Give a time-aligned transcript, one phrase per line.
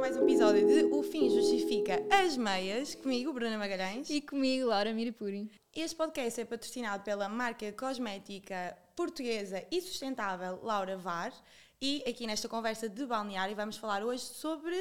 [0.00, 4.08] mais um episódio de O Fim Justifica as Meias, comigo, Bruna Magalhães.
[4.08, 5.50] E comigo, Laura Mirapuri.
[5.74, 11.32] Este podcast é patrocinado pela marca cosmética portuguesa e sustentável Laura VAR.
[11.80, 14.74] E aqui nesta conversa de balneário vamos falar hoje sobre.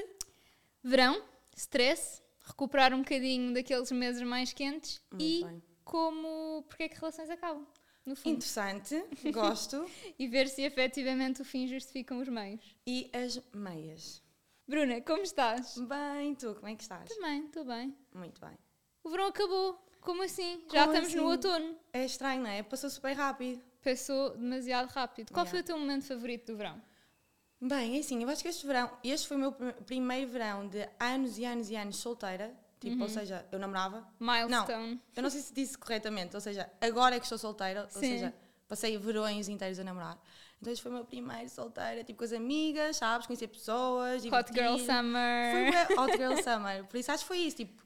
[0.83, 1.21] Verão,
[1.55, 5.63] stress, recuperar um bocadinho daqueles meses mais quentes Muito e bem.
[5.83, 6.63] como.
[6.67, 7.67] porque é que relações acabam,
[8.05, 8.37] no fundo.
[8.37, 9.85] Interessante, gosto.
[10.17, 12.75] E ver se efetivamente o fim justificam os meios.
[12.87, 14.21] e as meias.
[14.69, 15.77] Bruna, como estás?
[15.79, 17.09] Bem, tu, como é que estás?
[17.09, 17.95] Também, estou bem.
[18.13, 18.55] Muito bem.
[19.03, 19.83] O verão acabou.
[19.99, 20.63] Como assim?
[20.71, 21.31] Já Como estamos no assim?
[21.47, 21.75] outono.
[21.91, 22.61] É estranho, não é?
[22.61, 23.61] Passou super rápido.
[23.83, 25.31] Passou demasiado rápido.
[25.31, 25.49] Qual Yeah.
[25.51, 26.79] foi o teu momento favorito do verão?
[27.59, 30.67] Bem, é assim, eu acho que este verão, este foi o meu pr- primeiro verão
[30.67, 32.55] de anos e anos e anos solteira.
[32.79, 33.01] Tipo, Uhum.
[33.01, 34.07] ou seja, eu namorava.
[34.19, 35.01] Milestone.
[35.15, 37.99] Eu não sei se disse corretamente, ou seja, agora é que estou solteira, ou Sim.
[37.99, 38.33] seja,
[38.69, 40.17] passei verões inteiros a namorar.
[40.61, 43.25] Então este foi o meu primeiro solteira, tipo com as amigas, sabes?
[43.25, 44.25] Conhecer pessoas.
[44.25, 44.77] Hot Girl.
[44.77, 45.71] Foi Summer.
[45.71, 46.85] bué Hot Girl Summer.
[46.85, 47.81] Por isso acho que foi isso, tipo,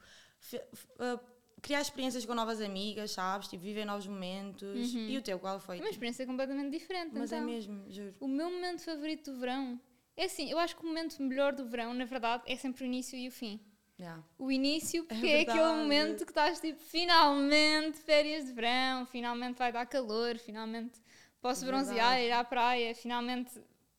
[0.56, 1.20] uh,
[1.62, 3.48] criar experiências com novas amigas, sabes?
[3.48, 4.94] Tipo, viver novos momentos.
[4.94, 5.78] E o teu, qual foi?
[5.78, 7.12] É uma experiência completamente diferente.
[7.14, 7.48] Mas é então.
[7.48, 8.16] mesmo, juro.
[8.20, 9.80] O meu momento favorito do verão
[10.16, 12.86] é assim, eu acho que o momento melhor do verão, na verdade, é sempre o
[12.86, 13.60] início e o fim.
[14.00, 14.24] Yeah.
[14.38, 15.60] O início, porque é, verdade.
[15.60, 21.00] aquele momento que estás tipo, finalmente férias de verão, finalmente vai dar calor, finalmente
[21.44, 21.86] posso Verdade.
[21.86, 23.52] bronzear, ir à praia, finalmente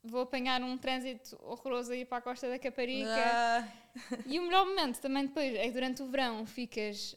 [0.03, 3.09] vou apanhar um trânsito horroroso a ir para a Costa da Caparica.
[3.15, 3.69] Ah,
[4.27, 7.17] E o melhor momento também depois é que durante o verão ficas.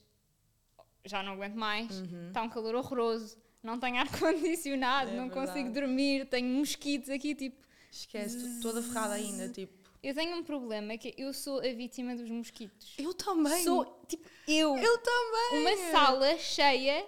[1.06, 2.28] Já não aguento mais, Uhum.
[2.28, 5.48] está um calor horroroso, não tenho ar-condicionado, É não verdade.
[5.48, 7.66] consigo dormir, tenho mosquitos aqui, tipo.
[7.90, 9.76] esquece, toda ferrada ainda, tipo.
[10.04, 12.94] Eu tenho um problema que eu sou a vítima dos mosquitos.
[13.00, 13.64] Eu também.
[13.64, 14.78] Sou, tipo, eu.
[14.78, 15.62] Eu também.
[15.62, 17.06] Uma sala cheia,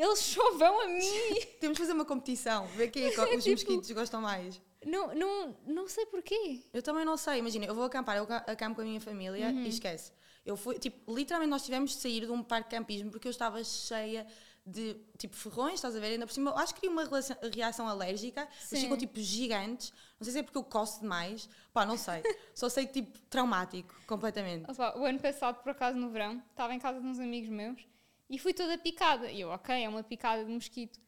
[0.00, 1.00] eles só vão a mim.
[1.60, 4.60] Temos de fazer uma competição, ver quem é que os Tipo- mosquitos gostam mais.
[4.86, 6.60] não, não, não sei porquê.
[6.72, 9.48] Eu também não sei, imagina, eu vou acampar, eu ca- acampo com a minha família
[9.48, 9.62] Uhum.
[9.64, 10.12] e esquece.
[10.44, 13.30] Eu fui, tipo, literalmente nós tivemos de sair de um parque de campismo porque eu
[13.30, 14.26] estava cheia
[14.66, 16.06] de, tipo, ferrões, estás a ver?
[16.06, 18.80] Ainda por cima, eu acho que cria uma relação- reação alérgica, eles Sim.
[18.80, 19.92] ficam, tipo, gigantes.
[20.18, 22.22] Não sei se é porque eu coço demais, pá, não sei.
[22.54, 24.68] Só sei que, tipo, traumático, completamente.
[24.70, 27.86] Opa, o ano passado, por acaso, no verão, estava em casa de uns amigos meus
[28.32, 29.30] e fui toda picada.
[29.30, 30.98] E eu, ok, é uma picada de mosquito.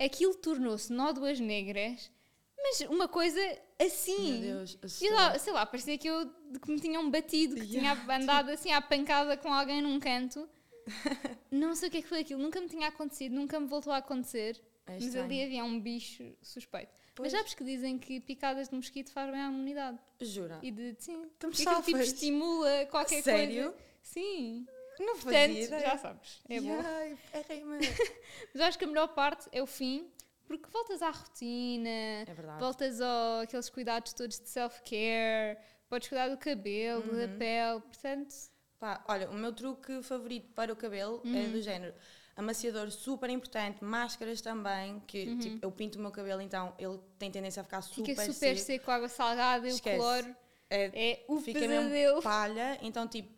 [0.00, 2.10] Aquilo tornou-se nódoas negras,
[2.56, 3.38] mas uma coisa
[3.78, 4.40] assim.
[4.40, 6.28] Meu Deus, E lá, sei lá, parecia que eu
[6.60, 10.48] que me tinham batido, que Yeah, tinha andado assim à pancada com alguém num canto.
[11.50, 13.92] Não sei o que é que foi aquilo, nunca me tinha acontecido, nunca me voltou
[13.92, 14.60] a acontecer.
[14.86, 16.90] É mas ali havia um bicho suspeito.
[17.14, 17.30] Pois.
[17.30, 19.98] Mas sabes que dizem que picadas de mosquito faz bem à imunidade.
[20.20, 20.58] Jura?
[20.62, 23.70] E de sim, Estamos porque aquilo, tipo estimula qualquer sério?
[23.70, 23.76] coisa.
[24.02, 24.66] Sim.
[25.04, 25.80] Não fazia Portanto, ideia.
[25.90, 26.82] já sabes, é bom.
[27.34, 27.78] Errei-me.
[28.54, 30.10] Mas acho que a melhor parte é o fim,
[30.46, 32.60] porque voltas à rotina, É verdade.
[32.60, 35.58] voltas ao, aqueles cuidados todos de self-care,
[35.88, 37.18] podes cuidar do cabelo, Uhum.
[37.18, 38.34] da pele, portanto,
[38.78, 41.52] Pá, olha, o meu truque favorito para o cabelo é Uhum.
[41.52, 41.94] do género
[42.36, 47.30] amaciador super importante, máscaras também, que tipo, eu pinto o meu cabelo, então ele tem
[47.30, 48.06] tendência a ficar super, Uhum.
[48.16, 48.66] fica super seco.
[48.66, 50.34] seco, água salgada e o cloro
[50.68, 51.90] É, é o fica pesadelo.
[51.90, 53.30] mesmo palha, então tipo,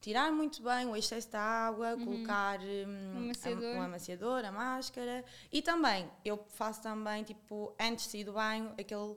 [0.00, 3.74] tirar muito bem o excesso de água, colocar hum, Um amaciador.
[3.76, 8.32] a, um amaciador, a máscara e também, eu faço também tipo, antes de sair do
[8.32, 9.16] banho, aquele,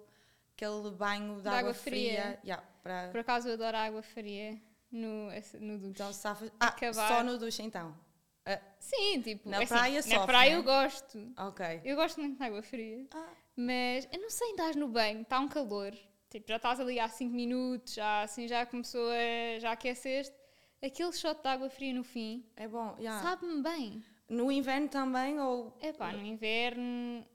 [0.55, 2.39] aquele banho de, De água, água fria, fria.
[2.43, 4.59] yeah, para, Por acaso eu adoro água fria
[4.91, 5.91] no, no duche.
[5.91, 7.07] então safa, ah, Acabar.
[7.07, 7.95] só no duche então.
[8.43, 10.57] Ah, Sim, tipo, Na assim, praia na sofre, praia né?
[10.57, 11.31] eu gosto.
[11.37, 11.81] ok.
[11.85, 13.05] Eu gosto muito de água fria.
[13.13, 15.93] Ah, Mas eu não sei, estás no banho, está um calor,
[16.27, 19.59] tipo, já estás ali há 5 minutos, já assim já começou a.
[19.59, 20.35] já aqueceste.
[20.81, 23.21] Aquele shot de água fria no fim, é bom, yeah.
[23.21, 24.03] sabe-me bem.
[24.27, 27.25] No inverno também ou É pá, no inverno.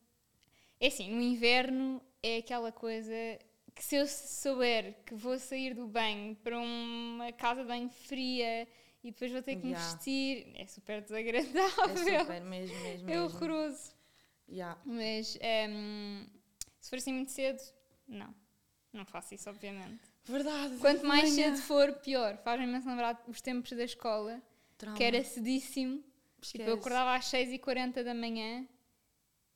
[0.80, 3.12] É assim, no inverno é aquela coisa
[3.74, 8.66] que se eu souber que vou sair do banho para uma casa banho fria
[9.04, 9.90] e depois vou ter que me Yeah.
[9.96, 11.96] vestir, é super é desagradável.
[11.96, 13.92] super mesmo, mesmo, É horroroso.
[14.48, 14.80] Yeah.
[14.84, 16.26] Mas ehm,
[16.80, 17.60] se for assim muito cedo,
[18.08, 18.34] não.
[18.92, 20.00] Não faço isso, obviamente.
[20.26, 20.76] Verdade.
[20.78, 21.54] Quanto mais Manhã.
[21.54, 22.36] cedo for, pior.
[22.38, 24.42] Faz-me imenso lembrar os tempos da escola,
[24.76, 24.96] Trauma.
[24.96, 26.02] que era cedíssimo.
[26.40, 28.66] Tipo, eu acordava às 6h40 da manhã.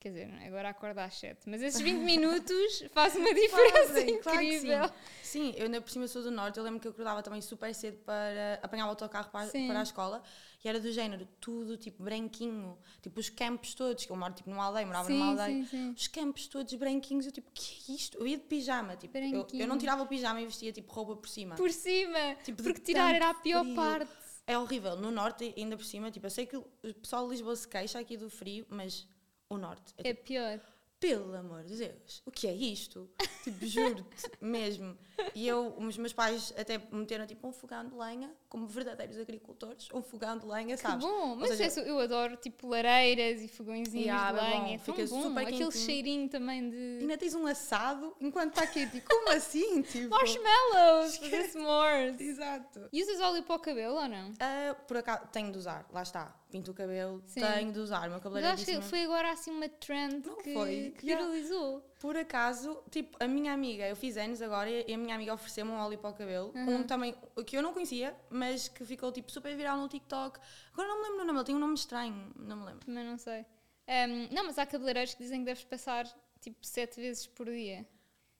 [0.01, 1.47] Quer dizer, agora acordo às 7.
[1.47, 4.87] Mas esses 20 minutos faz uma diferença Fazem, claro incrível.
[4.87, 4.93] sim.
[5.21, 7.73] Sim, eu ainda por cima sou do norte, eu lembro que eu acordava também super
[7.75, 9.67] cedo para apanhar o autocarro para, Sim.
[9.67, 10.23] para a escola
[10.63, 14.49] e era do género, tudo tipo branquinho, tipo os campos todos, que eu moro tipo
[14.49, 15.65] numa aldeia, morava sim, numa aldeia,
[15.95, 18.17] os campos todos branquinhos, eu tipo, que é isto?
[18.17, 21.15] Eu ia de pijama, tipo, eu, eu não tirava o pijama e vestia tipo roupa
[21.15, 21.55] por cima.
[21.55, 22.35] Por cima.
[22.43, 23.75] Tipo, porque tirar era a pior frio.
[23.75, 24.11] parte.
[24.47, 26.65] É horrível, no norte ainda por cima, tipo, eu sei que o
[27.01, 29.07] pessoal de Lisboa se queixa aqui do frio, mas
[29.53, 30.59] o norte é É pior.
[30.99, 33.09] pelo amor de Deus, o que é isto?
[33.43, 34.95] Tipo, juro-te mesmo.
[35.33, 39.87] E eu, os meus pais até meteram tipo um fogão de lenha, como verdadeiros agricultores,
[39.93, 41.03] um fogão de lenha, Que sabes?
[41.03, 44.75] bom, Ou mas seja, é eu adoro tipo lareiras e fogõezinhos Yeah, de bom, lenha.
[44.75, 45.23] É fica bom.
[45.23, 45.71] super Aquele quentinho.
[45.85, 49.01] cheirinho também de ainda tens um assado enquanto está quente.
[49.01, 49.81] Como assim?
[49.91, 52.19] Tipo, marshmallows, fazer s'mores.
[52.19, 52.89] Exato.
[52.93, 54.31] E usas óleo para o cabelo ou não?
[54.39, 56.35] Ah, por acaso, tenho de usar, lá está.
[56.51, 57.39] Pinto o cabelo, Sim.
[57.41, 57.99] tenho de usar.
[57.99, 60.93] O meu Mas cabeleireiro acho que foi agora assim uma trend Não que, foi.
[60.97, 61.79] que viralizou.
[61.99, 65.71] Por acaso, tipo, a minha amiga, eu fiz anos agora e a minha amiga ofereceu-me
[65.71, 66.77] um óleo para o cabelo, Uhum.
[66.77, 67.15] um também,
[67.45, 70.39] que eu não conhecia, mas que ficou tipo super viral no TikTok.
[70.73, 72.85] Agora não me lembro o nome, ele tinha um nome estranho, não me lembro.
[72.85, 73.45] Também não sei.
[73.87, 76.05] Ahm, não, mas há cabeleireiros que dizem que deves passar
[76.41, 77.85] tipo sete vezes por dia.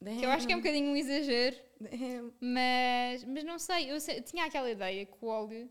[0.03, 1.55] Que eu acho que é um bocadinho um exagero.
[1.79, 2.33] Damn.
[2.41, 5.69] Mas, mas não sei, eu sei- tinha aquela ideia que o óleo,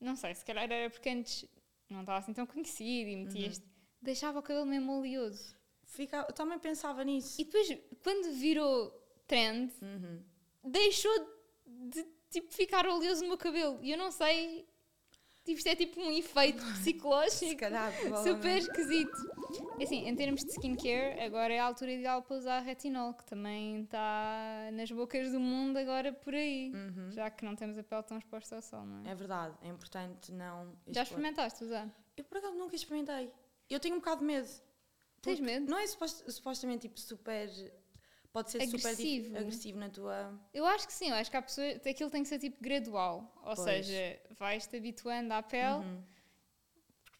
[0.00, 1.46] não sei, se calhar era porque antes
[1.94, 3.50] não estava assim tão conhecido e metia Uhum.
[3.50, 3.64] este,
[4.02, 5.54] deixava o cabelo mesmo oleoso.
[5.84, 7.40] Fica, eu também pensava nisso.
[7.40, 7.68] E depois,
[8.02, 8.90] quando virou
[9.26, 10.22] trend, Uhum.
[10.64, 11.12] deixou
[11.66, 13.78] de tipo, ficar oleoso no meu cabelo.
[13.82, 14.66] E eu não sei,
[15.44, 17.92] tipo, isto é tipo um efeito Se psicológico calhar,
[18.24, 19.16] super esquisito.
[19.82, 23.82] Assim, em termos de skincare, agora é a altura ideal para usar retinol, que também
[23.82, 26.72] está nas bocas do mundo agora por aí.
[26.74, 27.10] Uhum.
[27.10, 29.10] Já que não temos a pele tão exposta ao sol, não é?
[29.12, 30.72] É verdade, é importante não.
[30.88, 31.88] Já experimentaste usar?
[32.16, 33.30] Eu por acaso nunca experimentei.
[33.68, 34.48] Eu tenho um bocado de medo.
[35.22, 35.70] Tens medo?
[35.70, 37.48] Não é supost- supostamente tipo super.
[38.32, 39.28] Pode ser super Agressivo.
[39.28, 40.40] dif- agressivo na tua.
[40.52, 43.32] Eu acho que sim, eu acho que há pessoas, aquilo tem que ser tipo gradual.
[43.44, 43.86] Ou Pois.
[43.86, 46.02] seja, vais-te habituando à pele, Uhum.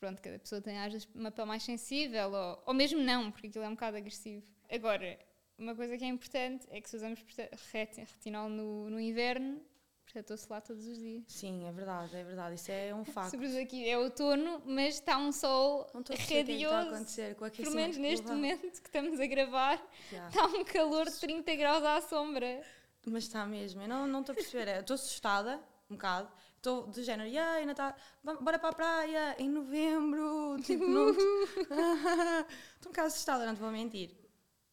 [0.04, 3.46] Pronto, cada pessoa tem às vezes uma pele mais sensível, ou, ou mesmo não, porque
[3.46, 4.44] aquilo é um bocado agressivo.
[4.70, 5.18] Agora,
[5.58, 7.24] uma coisa que é importante é que se usamos
[7.72, 9.62] retinol no, no inverno,
[10.04, 11.24] protetor solar todos os dias.
[11.26, 12.56] Sim, é verdade, é verdade.
[12.56, 13.30] Isso é um facto.
[13.30, 16.88] Sobretudo aqui é outono, mas está um sol Não a é está a radioso.
[16.88, 20.28] acontecer com Pelo menos neste momento que estamos a gravar, Já.
[20.28, 22.62] está um calor de 30 graus à sombra.
[23.06, 24.80] Mas está mesmo, eu não não estou a perceber.
[24.80, 25.58] Estou assustada,
[25.90, 26.30] um bocado.
[26.64, 27.94] Estou do género, e aí, Natal,
[28.40, 30.56] bora para a praia em novembro.
[30.64, 31.10] Tipo, não.
[31.10, 31.68] Estou
[32.86, 34.16] um bocado assustada, não te vou mentir.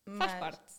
[0.06, 0.74] Faz Mas- parte.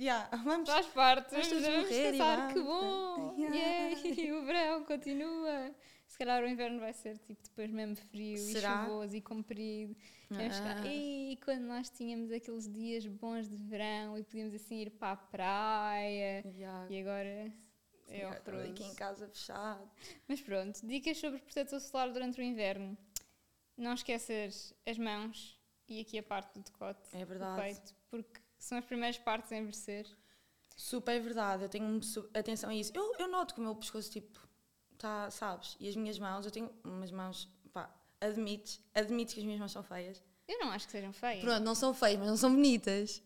[0.00, 0.70] Yeah, vamos.
[0.70, 1.32] Faz parte.
[1.32, 3.34] Vamos Vamos, morrer e pensar que bom.
[3.36, 3.56] Yeah.
[4.00, 5.70] Yay, o verão continua.
[6.06, 8.84] Se calhar o inverno vai ser tipo depois mesmo frio Será?
[8.84, 9.94] e chuvoso e comprido.
[10.30, 10.86] Vamos Ah.
[10.86, 15.16] E quando nós tínhamos aqueles dias bons de verão e podíamos assim ir para a
[15.16, 16.42] praia.
[16.56, 16.86] Yeah.
[16.90, 17.52] E agora
[18.08, 18.94] é estava aqui em horroroso.
[18.96, 19.90] casa fechado.
[20.28, 22.96] Mas pronto, dicas sobre protetor solar durante o inverno.
[23.76, 25.58] Não esqueças as mãos
[25.88, 27.60] e aqui a parte do decote, É verdade.
[27.62, 30.06] peito, porque são as primeiras partes a envelhecer.
[30.76, 32.00] Super verdade, eu tenho
[32.34, 32.90] atenção a isso.
[32.94, 34.38] Eu, eu noto que o meu pescoço, tipo,
[34.98, 35.76] tá, sabes?
[35.78, 37.88] E as minhas mãos, eu tenho umas mãos, pá,
[38.20, 40.22] admites, admites que as minhas mãos são feias.
[40.48, 41.40] Eu não acho que sejam feias.
[41.44, 43.22] Pronto, não são feias, mas não são bonitas.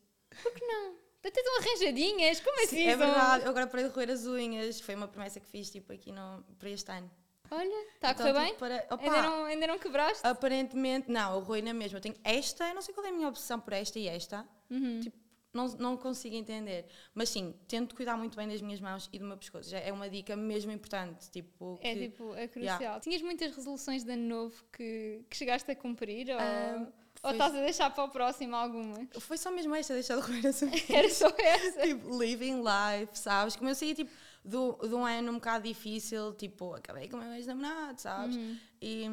[1.25, 2.82] Até estão arranjadinhas, como assim?
[2.85, 5.93] é verdade, eu agora parei de roer as unhas, foi uma promessa que fiz, tipo,
[5.93, 7.11] aqui no, para este ano.
[7.50, 8.79] Olha, está a Então, correr tipo, bem?
[8.79, 10.26] para- opa, Ainda não, ainda não quebraste?
[10.26, 11.97] Aparentemente, não, eu roei na mesma.
[11.99, 14.47] Eu tenho esta, eu não sei qual é a minha obsessão por esta e esta.
[14.70, 15.00] Uhum.
[15.00, 15.17] Tipo,
[15.53, 16.85] não, não consigo entender.
[17.15, 19.70] Mas sim, tento cuidar muito bem das minhas mãos e do meu pescoço.
[19.70, 21.31] Já é uma dica mesmo importante.
[21.31, 23.00] Tipo, É que- tipo, é crucial.
[23.00, 26.29] Tinhas muitas resoluções de ano novo que, que chegaste a cumprir?
[26.29, 26.87] Ou, Ah,
[27.23, 29.09] ou estás a deixar para o próximo algumas?
[29.20, 30.91] Foi só mesmo esta, deixar de as unhas.
[30.91, 31.82] Era só essa?
[31.82, 33.56] tipo, living life, sabes?
[33.56, 34.10] Como eu saía, tipo,
[34.44, 38.37] do, de um ano um bocado difícil, tipo, acabei com o meu ex-namorado, sabes?
[38.37, 38.56] Uhum.
[38.81, 39.05] E,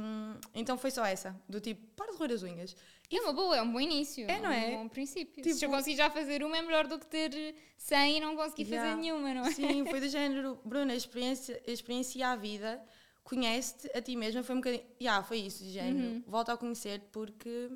[0.53, 2.75] então foi só essa, do tipo, para de roer as unhas.
[3.11, 4.25] É uma boa, é um bom início.
[4.29, 4.67] É, não é?
[4.69, 5.43] um bom princípio.
[5.43, 8.35] Tipo- Se eu conseguir já fazer uma, é melhor do que ter 100 e não
[8.35, 8.89] conseguir Yeah.
[8.89, 9.51] fazer nenhuma, não é?
[9.51, 12.81] Sim, foi do género, Bruna, a experiência, a experiência à vida,
[13.23, 16.23] conhece-te a ti mesma, foi um bocadinho, yeah, foi isso, do género, Uhum.
[16.27, 17.69] volta a conhecer-te porque...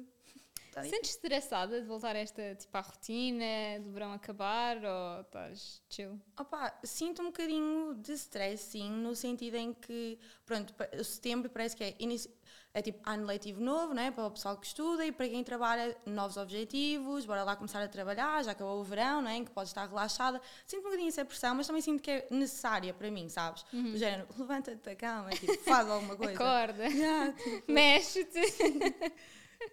[0.80, 0.90] tá aí.
[0.90, 3.46] Sentes estressada de voltar a esta, tipo, à rotina,
[3.82, 6.20] do verão acabar, ou estás chill?
[6.40, 11.84] Opa, sinto um bocadinho de stress, sim, no sentido em que, pronto, setembro parece que
[11.84, 12.30] é, inici-
[12.74, 15.98] é tipo ano letivo novo, né, para o pessoal que estuda e para quem trabalha,
[16.06, 19.70] novos objetivos, bora lá começar a trabalhar, já acabou o verão, né, em que pode
[19.70, 20.40] estar relaxada.
[20.68, 23.64] Sinto um bocadinho essa pressão, mas também sinto que é necessária para mim, sabes?
[23.72, 26.34] Do género, levanta-te da cama, tipo, faz alguma coisa.
[26.34, 28.40] Acorda, Yeah, tipo, mexe-te.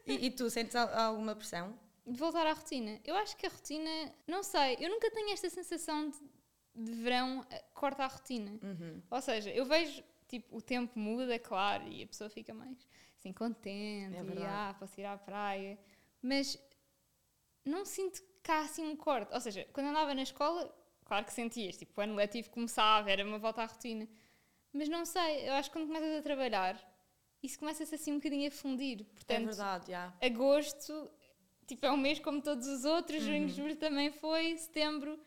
[0.06, 1.78] E, e tu, sentes al- alguma pressão?
[2.06, 3.00] De voltar à rotina.
[3.04, 6.18] Eu acho que a rotina, não sei, eu nunca tenho esta sensação de,
[6.74, 8.52] de verão eh, corta a rotina.
[8.62, 9.02] Uhum.
[9.10, 12.86] Ou seja, eu vejo, tipo, o tempo muda, claro, e a pessoa fica mais
[13.18, 15.78] assim contente, É e ah, posso ir à praia,
[16.22, 16.56] mas
[17.64, 19.32] não sinto há assim um corte.
[19.34, 20.72] Ou seja, quando andava na escola,
[21.04, 24.08] claro que sentias, tipo, o ano letivo começava, era uma volta à rotina,
[24.72, 26.95] mas não sei, eu acho que quando começas a trabalhar,
[27.42, 29.00] isso começa-se assim um bocadinho a fundir.
[29.02, 30.12] É Portanto, verdade, já.
[30.20, 31.10] agosto
[31.66, 33.26] tipo, é um mês como todos os outros, Uhum.
[33.26, 35.18] junho, julho também foi, setembro,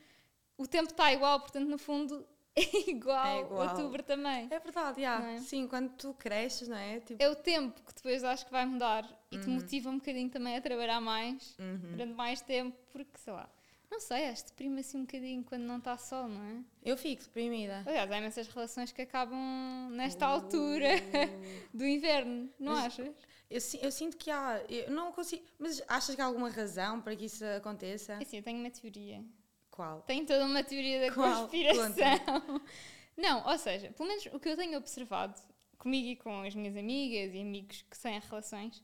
[0.58, 2.26] o tempo está igual, portanto, no fundo,
[2.56, 3.68] é igual, É igual.
[3.70, 4.48] outubro também.
[4.50, 5.02] É verdade.
[5.02, 5.38] Não é?
[5.40, 7.00] Sim, quando tu cresces, não é?
[7.02, 9.42] Tipo, É o tempo que depois acho que vai mudar e Uhum.
[9.42, 11.58] te motiva um bocadinho também a trabalhar mais,
[11.92, 13.50] durante mais tempo, porque, sei lá,
[13.92, 16.64] não sei, acho que deprime assim um bocadinho quando não está sol, não é?
[16.84, 17.84] eu fico deprimida.
[17.86, 20.90] Aliás, há imensas relações que acabam nesta altura
[21.74, 23.16] do inverno, não Mas- achas?
[23.50, 24.64] Eu, eu sinto que há.
[24.70, 25.44] Eu não consigo.
[25.58, 28.14] Mas achas que há alguma razão para que isso aconteça?
[28.14, 29.26] É Assim, eu tenho uma teoria.
[29.72, 30.02] Qual?
[30.04, 31.42] Tenho toda uma teoria da Qual?
[31.48, 32.62] conspiração.
[33.18, 35.34] Não, ou seja, pelo menos o que eu tenho observado
[35.80, 38.84] comigo e com as minhas amigas e amigos que têm relações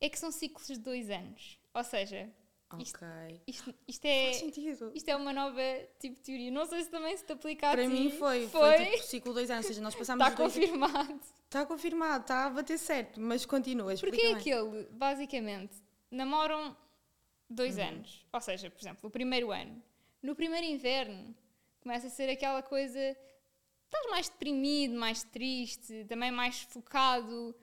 [0.00, 1.58] é que são ciclos de dois anos.
[1.74, 2.30] Ou seja,
[2.78, 3.40] Isto- Ok.
[3.46, 4.24] isto, isto é.
[4.26, 4.92] Faz sentido.
[4.94, 5.60] Isto é uma nova
[5.98, 6.50] tipo de teoria.
[6.50, 7.88] Não sei se também se te aplica a Para ti.
[7.88, 8.46] mim foi.
[8.48, 8.76] Foi.
[8.76, 9.64] Foi, tipo ciclo dois anos.
[9.64, 10.52] Ou seja, nós passámos Está dois.
[10.54, 11.20] confirmado.
[11.44, 13.94] Está confirmado, está a bater certo, mas continua.
[13.96, 15.74] Porque é aquele, basicamente,
[16.10, 16.76] namoram
[17.48, 17.84] dois Uhum.
[17.88, 18.26] anos.
[18.30, 19.82] Ou seja, por exemplo, o primeiro ano.
[20.22, 21.34] No primeiro inverno,
[21.80, 22.98] começa a ser aquela coisa.
[23.86, 27.54] Estás mais deprimido, mais triste, também mais focado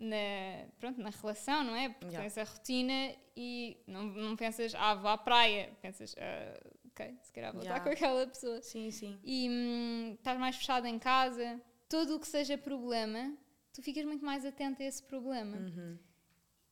[0.00, 1.88] na, pronto, na relação, não é?
[1.90, 2.10] Porque Uhum.
[2.12, 2.28] Yeah.
[2.34, 5.70] tens a rotina e não, não pensas, ah, vou à praia.
[5.82, 7.84] Pensas, ah, ok, se calhar vou estar Yeah.
[7.84, 8.60] com aquela pessoa.
[8.62, 9.18] Sim, sim.
[9.22, 11.60] E hum, estás mais fechado em casa.
[11.88, 13.36] Tudo o que seja problema,
[13.72, 15.56] tu ficas muito mais atento a esse problema.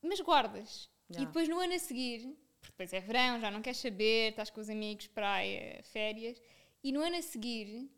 [0.02, 0.88] Mas guardas.
[1.11, 1.26] E Yeah.
[1.26, 2.20] depois no ano a seguir,
[2.61, 6.40] porque depois é verão, já não queres saber, estás com os amigos, praia, férias,
[6.85, 7.90] e no ano a seguir,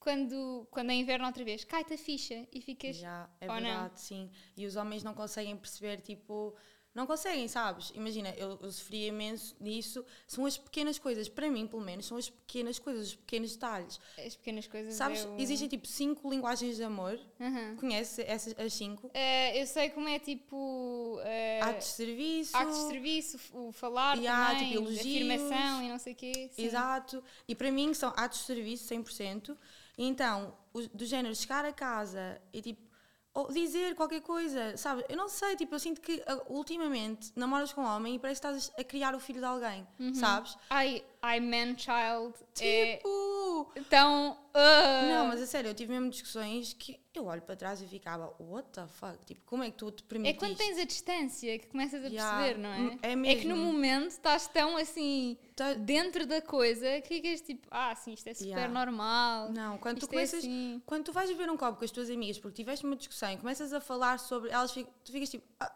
[0.00, 2.96] quando, quando é inverno outra vez, cai-te a ficha e ficas.
[2.96, 3.60] Já, é ou não?
[3.62, 4.30] verdade, sim.
[4.56, 6.54] E os homens não conseguem perceber, tipo,
[6.94, 7.92] não conseguem, sabes?
[7.94, 10.04] Imagina, eu, eu sofri imenso disso.
[10.26, 14.00] São as pequenas coisas, para mim, pelo menos, são as pequenas coisas, os pequenos detalhes.
[14.24, 14.94] As pequenas coisas.
[14.94, 15.36] Sabes, eu...
[15.38, 17.20] existem tipo cinco linguagens de amor.
[17.40, 17.76] Aham.
[17.76, 19.10] Conhece essas as cinco?
[19.14, 21.20] Eh, eu sei como é tipo.
[21.22, 22.56] eh, Atos de serviço.
[22.56, 25.00] actos de serviço, o falar E também, tipo, elogios.
[25.00, 26.50] afirmação e não sei o quê.
[26.52, 26.64] sim.
[26.64, 27.22] Exato.
[27.46, 29.56] E para mim são atos de serviço 100%.
[29.98, 32.86] Então, os- do género, chegar a casa e tipo,
[33.34, 35.04] ou dizer qualquer coisa, sabe?
[35.08, 38.40] Eu não sei, tipo, eu sinto que ah, ultimamente namoras com um homem e parece
[38.40, 40.14] que estás a criar o filho de alguém, Uhum.
[40.14, 40.56] sabes?
[40.72, 43.72] I, I man child é Tipo.
[43.90, 44.36] tão.
[44.58, 47.86] Ah, Não, mas a sério, eu tive mesmo discussões que eu olho para trás e
[47.86, 49.18] ficava, what the fuck?
[49.24, 50.38] Tipo, como é que tu te É permitiste?
[50.38, 52.98] quando tens a distância que começas a Yeah, perceber, não é?
[53.02, 53.72] é É que no mesmo.
[53.72, 58.34] momento estás tão assim Tá- dentro da coisa que ficas tipo, ah, sim, isto é
[58.34, 58.72] super Yeah.
[58.72, 59.50] normal.
[59.52, 60.80] Não, quando tu é começas, assim.
[60.86, 63.36] quando tu vais beber um copo com as tuas amigas porque tiveste uma discussão e
[63.36, 65.72] começas a falar sobre elas, tu ficas tipo, ah,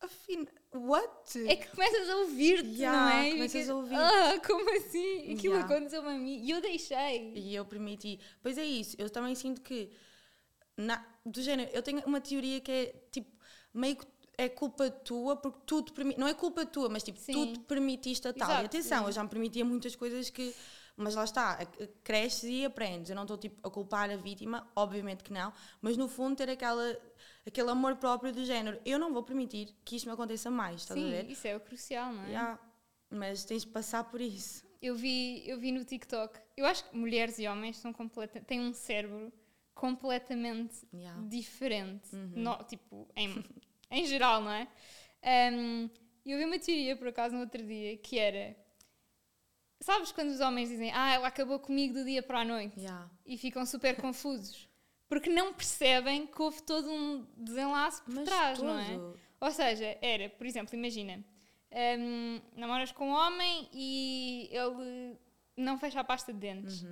[0.00, 1.38] afim, what?
[1.46, 3.30] É que começas a ouvir-te, Yeah, não é?
[3.30, 3.96] Começas a ouvir-te.
[3.96, 5.32] Ah, como assim?
[5.32, 5.74] Aquilo Yeah.
[5.74, 7.32] aconteceu-me a mim e eu deixei.
[7.34, 8.20] E eu permiti.
[8.42, 9.90] Pois é isso, eu também sinto que,
[10.76, 13.30] na, do género, eu tenho uma teoria que é tipo,
[13.72, 14.06] meio que
[14.38, 17.52] é culpa tua, porque tu te permi- não é culpa tua, mas tipo, tu Sim.
[17.54, 18.48] te permitiste a tal.
[18.50, 19.06] Exato, e atenção, sim.
[19.06, 20.54] eu já me permitia muitas coisas que.
[20.98, 21.58] Mas lá está,
[22.02, 23.10] cresces e aprendes.
[23.10, 26.48] Eu não estou tipo, a culpar a vítima, obviamente que não, mas no fundo ter
[26.48, 26.96] aquela,
[27.46, 28.80] aquele amor próprio do género.
[28.84, 31.30] Eu não vou permitir que isto me aconteça mais, estás a Sim, ver?
[31.30, 32.28] isso é o crucial, não é?
[32.28, 32.60] Yeah,
[33.10, 34.66] mas tens de passar por isso.
[34.82, 36.38] Eu vi, eu vi no TikTok.
[36.56, 39.32] Eu acho que mulheres e homens são completa, têm um cérebro
[39.74, 41.20] completamente Yeah.
[41.20, 41.28] Uhum.
[41.28, 42.14] diferente.
[42.14, 43.44] No- tipo, em,
[43.90, 44.68] em geral, não é?
[45.52, 45.88] Um,
[46.24, 48.56] eu vi uma teoria, por acaso, no outro dia, que era...
[49.80, 52.80] Sabes quando os homens dizem ah, ela acabou comigo do dia para a noite?
[52.80, 53.10] Yeah.
[53.26, 54.68] E ficam super confusos.
[55.08, 58.98] Porque não percebem que houve todo um desenlace por Mas trás, não é?
[59.40, 61.24] Ou seja, era, por exemplo, imagina,
[61.98, 65.16] hum, namoras com um homem e ele
[65.56, 66.84] não fecha a pasta de dentes.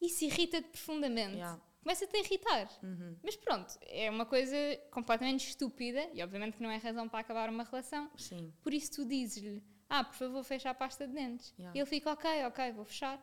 [0.00, 1.34] Isso irrita-te profundamente.
[1.34, 1.38] Uhum.
[1.38, 1.60] Yeah.
[1.82, 2.68] Começa-te a irritar.
[2.82, 3.16] Uhum.
[3.22, 4.56] Mas pronto, é uma coisa
[4.90, 8.10] completamente estúpida e obviamente que não é razão para acabar uma relação.
[8.16, 8.52] Sim.
[8.62, 11.54] Por isso tu dizes-lhe, ah, por favor, fecha a pasta de dentes.
[11.58, 11.76] Yeah.
[11.76, 13.18] E ele fica, ok, ok, vou fechar.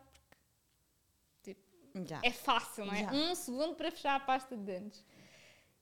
[1.94, 2.20] Yeah.
[2.26, 2.98] É fácil, não é?
[3.00, 3.16] Yeah.
[3.18, 5.04] Um segundo para fechar a pasta de dentes.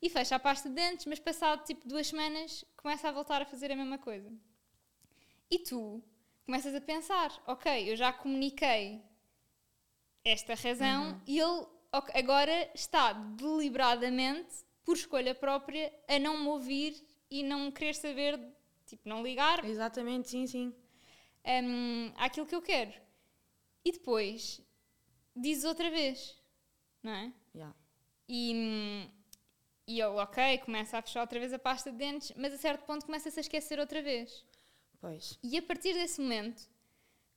[0.01, 3.47] E fecha a pasta de dentes, mas passado tipo duas semanas começa a voltar a
[3.47, 4.31] fazer a mesma coisa.
[5.51, 6.03] E tu
[6.45, 9.03] começas a pensar, ok, eu já comuniquei
[10.25, 11.21] esta razão Uhum.
[11.27, 16.95] e ele ok, agora está deliberadamente, por escolha própria, a não me ouvir
[17.31, 18.39] e não querer saber,
[18.87, 20.75] tipo, não ligar Exatamente, sim, sim.
[21.45, 22.93] hum, àquilo que eu quero.
[23.85, 24.61] E depois
[25.37, 26.37] dizes outra vez,
[27.03, 27.33] não é?
[27.55, 27.75] Yeah.
[28.29, 29.09] E,
[29.87, 32.85] e ele, ok, começa a fechar outra vez a pasta de dentes, mas a certo
[32.85, 34.45] ponto começa-se a esquecer outra vez.
[35.01, 35.39] Pois.
[35.43, 36.69] E a partir desse momento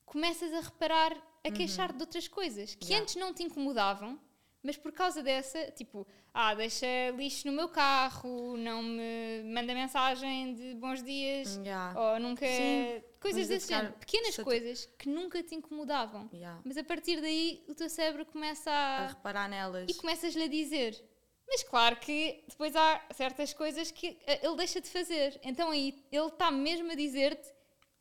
[0.06, 1.15] começas a reparar,
[1.46, 3.03] a queixar de outras coisas que Yeah.
[3.03, 4.20] antes não te incomodavam,
[4.62, 10.53] Mas por causa dessa, tipo, ah, deixa lixo no meu carro, não me manda mensagem
[10.53, 11.98] de bons dias, Yeah.
[11.98, 12.46] ou nunca.
[12.46, 13.94] Sim, coisas desse género.
[13.94, 16.30] Pequenas satu- coisas que nunca te incomodavam.
[16.34, 16.62] Yeah.
[16.66, 19.08] Mas a partir daí o teu cérebro começa A a.
[19.08, 19.90] reparar nelas.
[19.90, 21.04] e começas-lhe a dizer.
[21.48, 25.40] Mas claro que depois há certas coisas que eh, ele deixa de fazer.
[25.44, 27.52] Então aí ele está mesmo a dizer-te: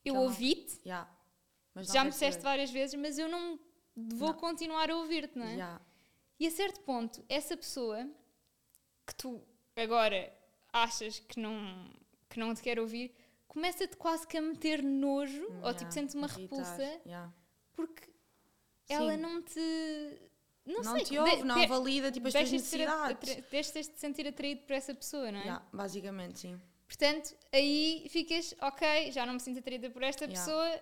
[0.05, 1.09] Eu ouvi-te, Yeah.
[1.81, 3.59] Já me disseste várias vezes, mas eu não
[3.97, 4.35] vou Não.
[4.35, 5.53] continuar a ouvir-te, não é?
[5.53, 5.81] Yeah.
[6.41, 8.09] E a certo ponto, essa pessoa
[9.07, 9.41] que tu
[9.77, 10.33] agora
[10.73, 11.91] achas que não,
[12.29, 13.15] que não te quer ouvir,
[13.59, 16.43] começa-te quase que a meter nojo, ou tipo sentes uma Irritar.
[16.59, 17.33] repulsa, Yeah.
[17.73, 18.09] porque
[18.89, 19.19] ela Sim.
[19.21, 20.21] não te.
[20.65, 23.31] Não, Não sei, te ouve, de- não de- valida tipo, as tuas necessidades.
[23.33, 25.43] atra- deixas de sentir atraído por essa pessoa, não é?
[25.43, 26.61] Yeah, basicamente, sim.
[26.87, 30.81] Portanto, aí ficas, ok, já não me sinto atraída por esta pessoa,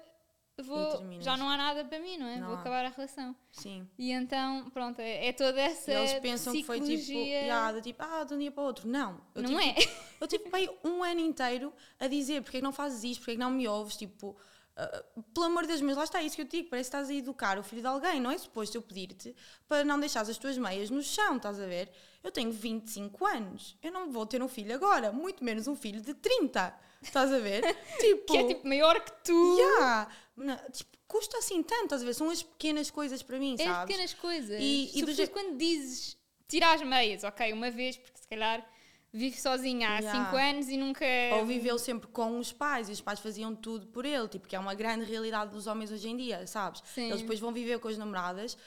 [0.65, 2.37] vou, já não há nada para mim, não é?
[2.39, 2.61] Não vou há.
[2.61, 3.35] acabar a relação.
[3.53, 3.87] Sim.
[3.99, 7.81] E então, pronto, é, é toda essa E eles pensam que foi tipo, psicologia- yeah,
[7.83, 8.89] tipo, ah, de um dia para o outro.
[8.89, 9.21] Não.
[9.35, 9.75] Eu Não tive, é?
[10.21, 13.33] Eu tive pai, um ano inteiro a dizer porque é que não fazes isto, porque
[13.33, 14.35] é que não me ouves, tipo,
[14.77, 16.97] ah, pelo amor de Deus, mas lá está isso que eu te digo, parece que
[16.97, 19.35] estás a educar o filho de alguém, não é suposto eu pedir-te
[19.69, 21.91] para não deixares as tuas meias no chão, estás a ver?
[22.25, 26.01] Eu tenho 25 anos, eu não vou ter um filho agora, muito menos um filho
[26.01, 27.63] de 30, estás a ver?
[28.01, 29.57] tipo, Que é tipo maior que tu.
[29.59, 32.15] yeah, não, tipo, custa assim tanto, a ver?
[32.15, 33.87] São as pequenas coisas para mim, É as sabes?
[33.95, 34.61] pequenas coisas.
[34.61, 36.17] E- e je- quando dizes
[36.49, 38.65] tirar as meias, ok, uma vez, porque se calhar
[39.13, 40.25] vive sozinha há Yeah.
[40.27, 41.05] 5 anos e nunca.
[41.35, 44.55] Ou viveu sempre com os pais e os pais faziam tudo por ele, tipo, que
[44.55, 46.83] é uma grande realidade dos homens hoje em dia, sabes?
[46.95, 47.07] Sim.
[47.09, 48.59] Eles depois vão viver com as namoradas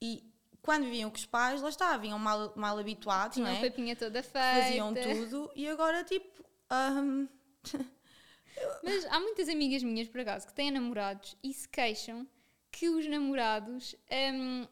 [0.00, 0.24] e
[0.62, 3.68] quando viviam com os pais, lá está, vinham mal, mal habituados, Tinham não a é?
[3.68, 4.62] papinha toda feita.
[4.62, 6.42] Faziam tudo e agora, tipo,
[6.72, 7.28] hum,
[8.82, 12.26] Mas há muitas amigas minhas, por acaso, que têm namorados e se queixam
[12.70, 13.96] que os namorados
[14.34, 14.66] hum,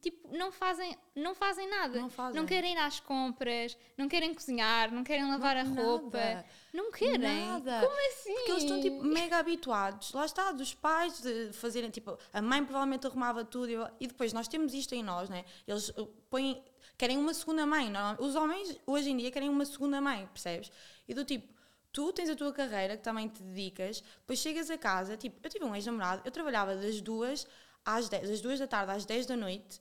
[0.00, 2.00] tipo, não fazem, não fazem nada.
[2.00, 2.46] Não fazem.
[2.46, 5.82] querem ir às compras, não querem cozinhar, não querem lavar a Nada.
[5.82, 6.44] roupa.
[6.72, 7.18] Não querem.
[7.18, 7.80] Nada.
[7.80, 8.34] Como assim?
[8.34, 12.64] Porque eles estão tipo mega habituados, lá está, dos pais de fazerem tipo, a mãe
[12.64, 15.44] provavelmente arrumava tudo e- depois nós temos isto em nós, né?
[15.66, 16.62] Eles uh, põem,
[16.96, 18.16] querem uma segunda mãe, não?
[18.18, 20.70] os homens hoje em dia querem uma segunda mãe, percebes?
[21.08, 21.48] E do tipo,
[21.92, 25.50] tu tens a tua carreira que também te dedicas, depois chegas a casa, tipo, eu
[25.50, 27.46] tive um ex-namorado, eu trabalhava das duas
[27.84, 29.80] às 10, das duas da tarde às 10 da noite,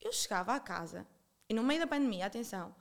[0.00, 1.06] eu chegava à casa
[1.48, 2.74] e no meio da pandemia, atenção,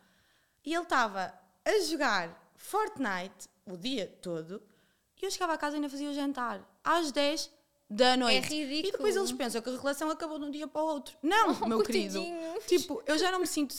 [0.63, 4.61] e ele estava a jogar Fortnite o dia todo
[5.21, 6.61] e eu chegava a casa e ainda fazia o jantar.
[6.83, 7.51] Às 10
[7.89, 8.37] da noite.
[8.37, 8.87] É ridículo.
[8.87, 11.15] E depois eles pensam que a relação acabou de um dia para o outro.
[11.21, 12.19] Não, Oh, meu querido.
[12.67, 13.75] Tipo, eu já não me sinto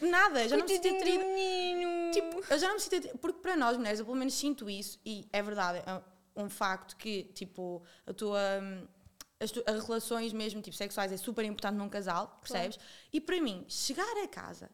[0.00, 1.24] nada, já não me sinto atraída.
[2.12, 3.18] Tipo, eu já não me sinto atraída.
[3.18, 6.02] Porque para nós mulheres, eu pelo menos sinto isso e é verdade, é
[6.42, 8.38] um facto que, tipo, a tua.
[8.62, 8.86] hum,
[9.40, 12.78] As, tu- as relações mesmo tipo sexuais é super importante num casal, percebes?
[13.12, 14.70] E para mim, chegar a casa,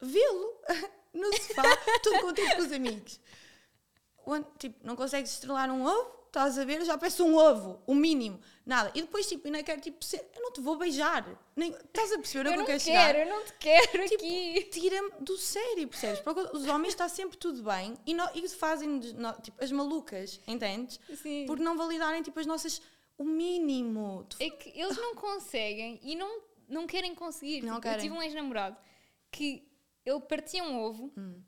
[0.00, 0.60] vê-lo
[1.12, 1.62] no sofá,
[2.02, 3.20] tudo contente com os amigos.
[4.58, 6.80] Tipo, não consegues estrelar um ovo, estás a ver?
[6.80, 8.90] Eu já peço um ovo, o mínimo, nada.
[8.94, 11.24] E depois, tipo, ainda quero, tipo, ser, eu não te vou beijar.
[11.54, 13.14] Nem, estás a perceber eu onde não eu quero chegar?
[13.16, 14.68] eu não te quero Tipo, aqui.
[14.72, 16.20] Tira-me do sério, percebes?
[16.20, 18.98] Porque os homens está sempre tudo bem e, no, e fazem
[19.42, 20.98] tipo, as malucas, entendes?
[21.22, 21.44] Sim.
[21.46, 22.82] Por não validarem tipo, as nossas.
[23.16, 24.26] O mínimo.
[24.40, 27.62] É que eles não conseguem e não, não querem conseguir.
[27.62, 28.00] Não Tipo, Eu querem.
[28.00, 28.76] tive um ex-namorado
[29.30, 29.62] que
[30.04, 31.40] ele partia um ovo, Hum.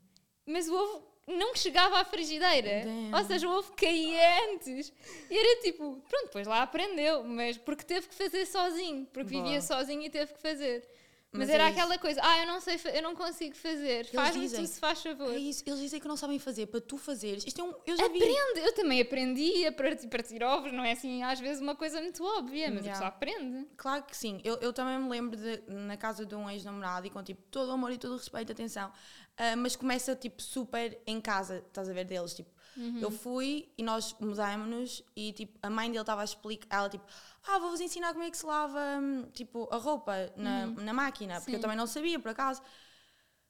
[0.45, 2.85] mas o ovo não chegava à frigideira.
[2.85, 3.13] Damn.
[3.15, 4.93] Ou seja, o ovo caía antes.
[5.29, 9.43] E era tipo, pronto, depois lá aprendeu, mas porque teve que fazer sozinho, porque Boa.
[9.43, 10.87] vivia sozinho e teve que fazer.
[11.29, 14.05] Mas, Mas era é aquela coisa, ah, eu não sei, eu não consigo fazer.
[14.07, 15.33] Faz-me tu se faz favor.
[15.33, 17.45] É isso, eles dizem que não sabem fazer para tu fazeres.
[17.45, 17.73] Isto é um.
[17.85, 18.17] Eu já vi.
[18.17, 22.01] Aprende, eu também aprendi a partir, partir ovos, não é assim, às vezes uma coisa
[22.01, 22.91] muito óbvia, mas a Yeah.
[22.91, 23.67] pessoa aprende.
[23.75, 24.39] Claro que sim.
[24.41, 27.67] Eu, eu também me lembro de, na casa de um ex-namorado e com tipo todo
[27.69, 28.89] o amor e todo o respeito, atenção.
[29.37, 32.33] Ah, mas começa tipo super em casa, estás a ver deles.
[32.33, 32.99] Tipo, Uhum.
[33.01, 37.03] eu fui e nós mudámos-nos e tipo a mãe dele estava a explicar, ela tipo,
[37.47, 41.41] ah, vou-vos ensinar como é que se lava hum, tipo a roupa na, na máquina,
[41.41, 41.57] porque eu Uhum.
[41.57, 41.61] Sim.
[41.61, 42.61] também não sabia por acaso.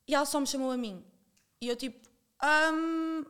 [0.07, 1.03] E ela só me chamou a mim.
[1.61, 2.07] E eu tipo,
[2.73, 3.23] hum,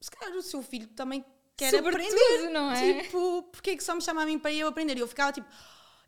[0.00, 1.24] se calhar o seu filho também
[1.56, 2.50] quer Sobretudo, aprender.
[2.50, 3.02] não é?
[3.02, 4.96] Tipo, porquê que só me chama a mim para eu aprender?
[4.96, 5.48] E eu ficava tipo,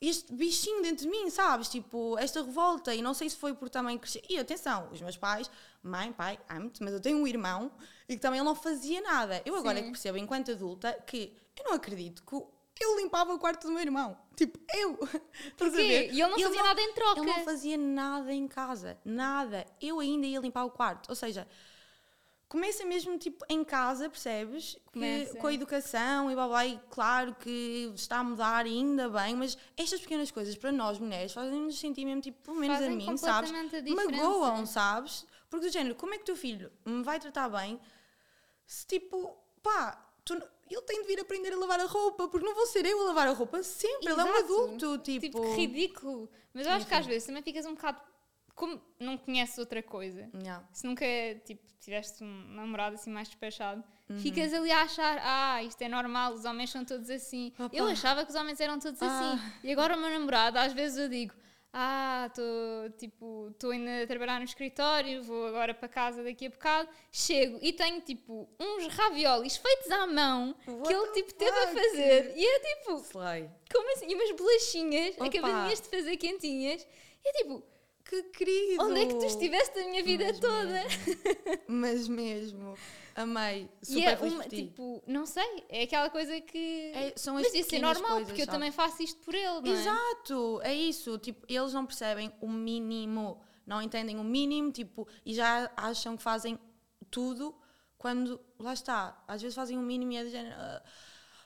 [0.00, 1.68] este bichinho dentro de mim, sabes?
[1.68, 2.94] Tipo, esta revolta.
[2.94, 4.22] E não sei se foi por também crescer.
[4.28, 5.50] E atenção, os meus pais,
[5.82, 7.70] mãe, pai, amo-te, mas eu tenho um irmão
[8.08, 9.42] e que também ele não fazia nada.
[9.44, 9.86] Eu agora é Sim.
[9.86, 13.82] que percebo, enquanto adulta, que eu não acredito que eu limpava o quarto do meu
[13.82, 14.16] irmão.
[14.34, 14.96] Tipo, eu.
[15.58, 16.08] Porquê?
[16.10, 17.20] E ele não fazia nada em troca.
[17.20, 18.98] Ele não fazia nada em casa.
[19.04, 19.66] Nada.
[19.78, 21.10] Eu ainda ia limpar o quarto.
[21.10, 21.46] Ou seja,
[22.50, 24.76] começa mesmo tipo em casa, percebes?
[24.92, 29.36] Que, com a educação e blá blá, e claro que está a mudar ainda bem,
[29.36, 32.96] mas estas pequenas coisas para nós mulheres fazem-nos sentir mesmo, tipo, pelo menos Fazem a
[32.96, 33.52] mim, sabes?
[33.52, 33.94] a.
[33.94, 35.24] Magoam, sabes?
[35.48, 37.80] Porque do género, como é que o teu filho me vai tratar bem
[38.66, 40.34] se tipo, pá, tu
[40.70, 43.04] ele tem de vir aprender a lavar a roupa, porque não vou ser eu a
[43.04, 44.44] lavar a roupa sempre, ele é um Exato.
[44.44, 45.20] adulto, tipo.
[45.26, 46.30] Tipo, que ridículo.
[46.54, 47.00] Mas eu acho que Enfim.
[47.00, 48.00] às vezes também ficas um bocado.
[48.60, 50.62] Como não conheces outra coisa, Yeah.
[50.70, 51.06] se nunca
[51.46, 54.18] tipo, tiveste um namorado assim mais despachado, Uhum.
[54.18, 57.54] ficas ali a achar, ah, isto é normal, os homens são todos assim.
[57.58, 57.74] Opa.
[57.74, 59.06] Eu achava que os homens eram todos Ah.
[59.32, 59.52] assim.
[59.64, 61.32] E agora o meu namorado, às vezes eu digo,
[61.72, 66.50] ah, estou tipo, estou ainda a trabalhar no escritório, vou agora para casa daqui a
[66.50, 71.58] bocado, chego e tenho tipo uns raviolis feitos à mão What que ele tipo teve
[71.58, 72.34] a fazer.
[72.36, 73.48] E é tipo, Slay.
[73.72, 74.06] como assim?
[74.10, 75.26] E umas bolachinhas, Opa.
[75.28, 76.86] acabadinhas de fazer quentinhas.
[77.24, 77.62] E é tipo,
[78.10, 78.82] Que querido!
[78.82, 80.66] onde é que tu estiveste a minha vida Mas toda?
[80.66, 81.62] mesmo.
[81.68, 82.74] Mas mesmo.
[83.14, 83.68] Amei.
[83.82, 86.92] Super e é uma, tipo, não sei, é aquela coisa que.
[86.94, 88.58] É, são as Mas isso é normal, coisas, porque eu sabes?
[88.58, 89.80] também faço isto por ele, não é?
[89.80, 91.18] Exato, é isso.
[91.18, 96.22] Tipo, eles não percebem o mínimo, não entendem o mínimo, tipo, e já acham que
[96.22, 96.58] fazem
[97.10, 97.54] tudo
[97.98, 100.54] quando, lá está, às vezes fazem o mínimo e é de género.
[100.58, 100.82] ah,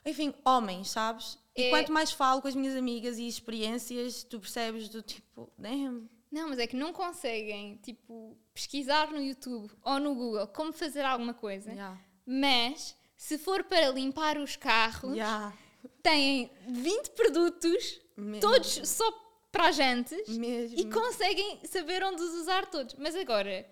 [0.06, 1.38] enfim, homens, sabes?
[1.56, 5.50] E É- quanto mais falo com as minhas amigas e experiências, tu percebes do tipo,
[5.58, 6.08] damn.
[6.34, 11.02] Não, mas é que não conseguem, tipo, pesquisar no YouTube ou no Google como fazer
[11.04, 11.96] alguma coisa, Yeah.
[12.26, 15.52] mas se for para limpar os carros, Yeah.
[16.02, 18.40] têm 20 produtos, Mesmo.
[18.40, 19.04] todos só
[19.52, 20.28] para jantes.
[20.36, 20.76] Mesmo.
[20.80, 22.96] e conseguem saber onde os usar todos.
[22.98, 23.64] Mas agora,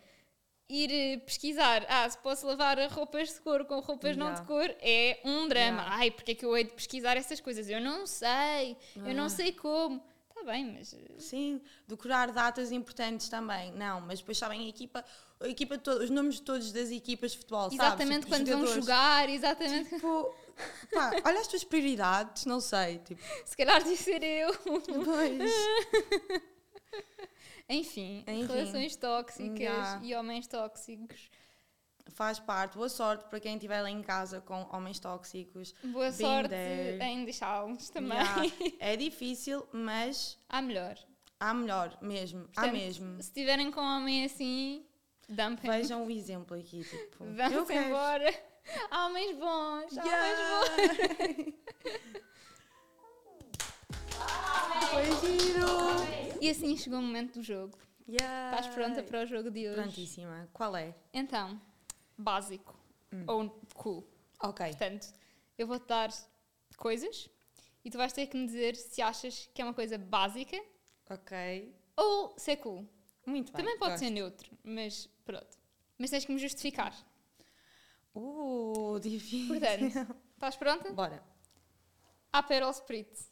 [0.69, 4.41] ir eh, pesquisar, ah, se posso lavar roupas de cor com roupas não Yeah.
[4.41, 5.83] de cor, é um drama.
[5.83, 5.97] Yeah.
[5.97, 7.69] Ai, porque é que eu hei de pesquisar essas coisas?
[7.69, 9.29] Eu não sei, eu não Ah.
[9.29, 10.01] sei como.
[10.43, 10.93] Está bem, mas.
[10.93, 13.71] eh, Sim, decorar datas importantes também.
[13.73, 15.05] Não, mas depois sabem a equipa,
[15.41, 17.77] a equipa toda, os nomes todos das equipas de futebol, sabes?
[17.79, 19.89] Exatamente Tipo, quando vão jogar, exatamente.
[19.91, 20.35] Tipo,
[20.93, 24.53] pá, olha as tuas prioridades, não sei, tipo, Se calhar devia ser eu.
[25.05, 25.53] pois.
[27.69, 28.47] Enfim, Enfim.
[28.53, 30.01] relações tóxicas Yeah.
[30.05, 31.31] e homens tóxicos.
[32.11, 32.77] Faz parte.
[32.77, 35.73] Boa sorte para quem estiver lá em casa com homens tóxicos.
[35.85, 37.03] Boa Been sorte there.
[37.03, 38.19] em deixá-los também.
[38.19, 38.43] Yeah,
[38.81, 40.97] É difícil, mas Há melhor.
[41.41, 42.43] há melhor mesmo.
[42.57, 43.15] há Portanto, mesmo.
[43.23, 44.85] Se estiverem com homem assim,
[45.29, 45.71] dumpem.
[45.71, 47.25] Vejam o exemplo aqui, tipo.
[47.35, 48.35] Vamos embora.
[48.91, 51.53] Há homens bons, há homens Yeah.
[54.91, 55.67] Foi giro.
[55.67, 56.39] bons.
[56.41, 57.77] E assim chegou o momento do jogo.
[58.09, 58.57] Yeah.
[58.57, 59.81] Estás pronta para o jogo de hoje?
[59.81, 60.49] Prontíssima.
[60.53, 60.95] Qual é?
[61.13, 61.61] Então,
[62.17, 62.75] básico.
[63.13, 63.25] Hum.
[63.27, 64.07] Ou cool.
[64.43, 64.67] Ok.
[64.69, 65.13] Portanto,
[65.59, 66.11] eu vou-te dar
[66.77, 67.29] coisas
[67.85, 70.57] e tu vais ter que me dizer se achas que é uma coisa básica
[71.11, 71.75] Ok.
[71.97, 72.89] ou se é cool.
[73.27, 73.63] Muito bem.
[73.63, 74.05] Também pode gosto.
[74.05, 75.57] ser neutro, mas pronto.
[75.99, 76.93] Mas tens que me justificar.
[78.15, 79.49] Uh, difícil.
[79.61, 80.93] Portanto, estás pronta?
[80.93, 81.23] Bora.
[82.33, 83.31] Aperol Spritz.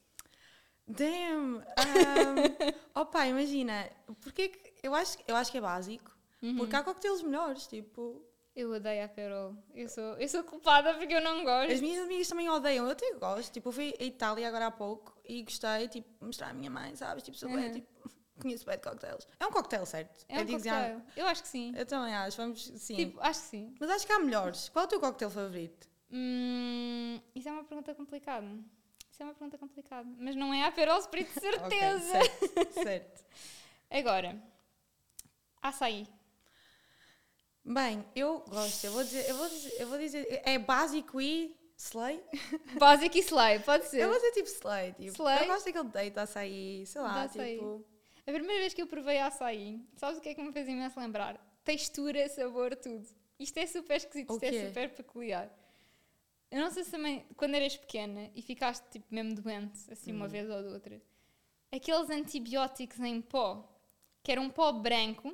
[0.86, 1.56] Damn!
[1.58, 1.62] Um,
[3.00, 3.88] opa, imagina,
[4.22, 6.56] porque que eu acho, eu acho que é básico, Uhum.
[6.56, 9.54] porque há coquetéis melhores, tipo, Eu odeio Aperol.
[9.74, 11.72] Eu sou, eu sou culpada porque eu não gosto.
[11.72, 14.70] as minhas amigas também odeiam, eu até gosto, tipo, eu fui à Itália agora há
[14.70, 17.72] pouco e gostei, tipo, mostrar à minha mãe, sabes, tipo, sou bem, Uhum.
[17.72, 17.88] tipo,
[18.42, 19.26] conheço bem de coquetéis.
[19.38, 20.24] É um coquetel, certo?
[20.28, 21.02] É um digo já- cocktail.
[21.16, 21.72] Eu acho que sim.
[21.76, 22.96] Eu também acho, vamos, sim.
[22.96, 23.74] Tipo, acho que sim.
[23.78, 24.68] Mas acho que há melhores.
[24.68, 25.88] Qual é o teu coquetel favorito?
[26.10, 28.46] Hum, isso é uma pergunta complicada.
[29.10, 30.08] Isso é uma pergunta complicada.
[30.18, 32.08] Mas não é Aperol Spritz, de Ok, certeza.
[32.10, 33.24] certo, certo.
[33.90, 34.42] Agora,
[35.62, 36.06] açaí.
[37.72, 41.56] Bem, eu gosto, eu vou dizer, eu vou dizer, eu vou dizer é básico e
[41.76, 42.20] slay?
[42.78, 44.00] Básico e slay, pode ser.
[44.00, 45.42] Eu vou dizer tipo slay, tipo, Slay?
[45.44, 47.54] eu gosto daquele date açaí, sei lá, açaí.
[47.54, 47.84] tipo...
[48.26, 50.98] A primeira vez que eu provei açaí, sabes o que é que me fez imenso
[50.98, 51.38] lembrar?
[51.64, 53.06] Textura, sabor, tudo.
[53.38, 55.48] Isto é super esquisito, isto é super peculiar.
[56.50, 60.16] Eu não sei se também, quando eras pequena e ficaste tipo mesmo doente, assim Hum.
[60.16, 61.00] uma vez ou outra,
[61.70, 63.64] aqueles antibióticos em pó,
[64.24, 65.32] que era um pó branco,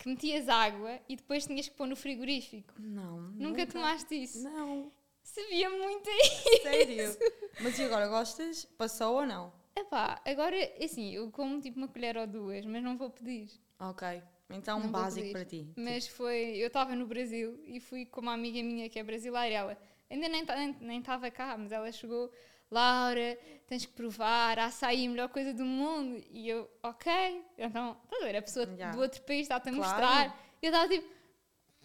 [0.00, 2.72] que metias água e depois tinhas que pôr no frigorífico.
[2.78, 4.42] Não, Nunca, tomaste isso?
[4.42, 4.90] Não,
[5.22, 6.60] Sabia muito aí.
[6.62, 7.16] sério.
[7.60, 8.64] Mas e agora, gostas?
[8.78, 9.52] Passou ou não?
[9.76, 13.50] Epá, agora, assim, eu como tipo uma colher ou duas, mas não vou pedir.
[13.78, 15.32] Ok, então vou básico pedir.
[15.32, 15.68] para ti.
[15.76, 16.56] Mas foi.
[16.56, 19.54] Eu estava no Brasil e fui com uma amiga minha que é brasileira.
[19.54, 19.78] Ela
[20.10, 22.32] ainda nem nem estava cá, mas ela chegou.
[22.70, 26.22] Laura, tens que provar, açaí, a melhor coisa do mundo.
[26.30, 27.44] E eu, ok.
[27.58, 28.36] Então, estás a ver?
[28.36, 28.94] A pessoa Yeah.
[28.96, 29.78] do outro país está-te a Claro.
[29.90, 30.40] mostrar.
[30.62, 31.08] Eu estava tipo,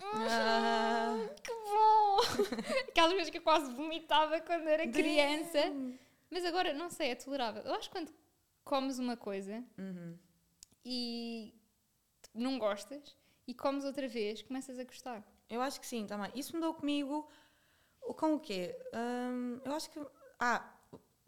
[0.01, 1.17] Ah.
[1.43, 2.17] que bom!
[2.89, 5.59] Aquelas vezes que eu quase vomitava quando era criança.
[6.29, 7.63] Mas agora, não sei, é tolerável.
[7.63, 8.13] Eu acho que quando
[8.63, 10.17] comes uma coisa Uhum.
[10.83, 11.53] e
[12.33, 13.15] não gostas
[13.47, 15.23] e comes outra vez, começas a gostar.
[15.49, 16.31] Eu acho que sim, também.
[16.35, 17.29] Isso mudou comigo
[18.17, 18.75] com o quê?
[18.93, 19.99] Hum, eu acho que.
[20.39, 20.74] Ah,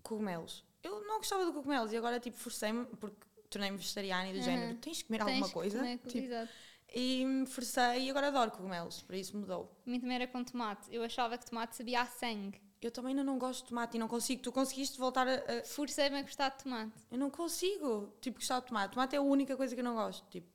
[0.08, 0.66] cogumelos.
[0.84, 3.18] Eu não gostava de cogumelos e agora, tipo, forcei-me, porque
[3.50, 4.44] tornei-me vegetariana e do Uhum.
[4.46, 5.78] género, tens de comer Tens alguma coisa.
[5.80, 6.52] comer- Tipo, exato.
[6.94, 9.72] e me forcei e agora adoro cogumelos, por isso mudou.
[9.86, 10.94] A mim também era com tomate.
[10.94, 12.62] Eu achava que tomate sabia a sangue.
[12.80, 14.42] Eu também ainda não gosto de tomate e não consigo.
[14.44, 15.34] Tu conseguiste voltar a.
[15.36, 16.94] a- Forcei-me a gostar de tomate.
[17.12, 18.94] eu não consigo, tipo, gostar de tomate.
[18.94, 20.24] Tomate é a única coisa que eu não gosto.
[20.30, 20.48] Tipo,